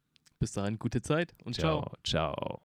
Bis 0.43 0.55
dahin, 0.55 0.77
gute 0.77 1.01
Zeit 1.03 1.37
und 1.45 1.55
ciao. 1.55 1.93
Ciao. 2.03 2.35
ciao. 2.35 2.61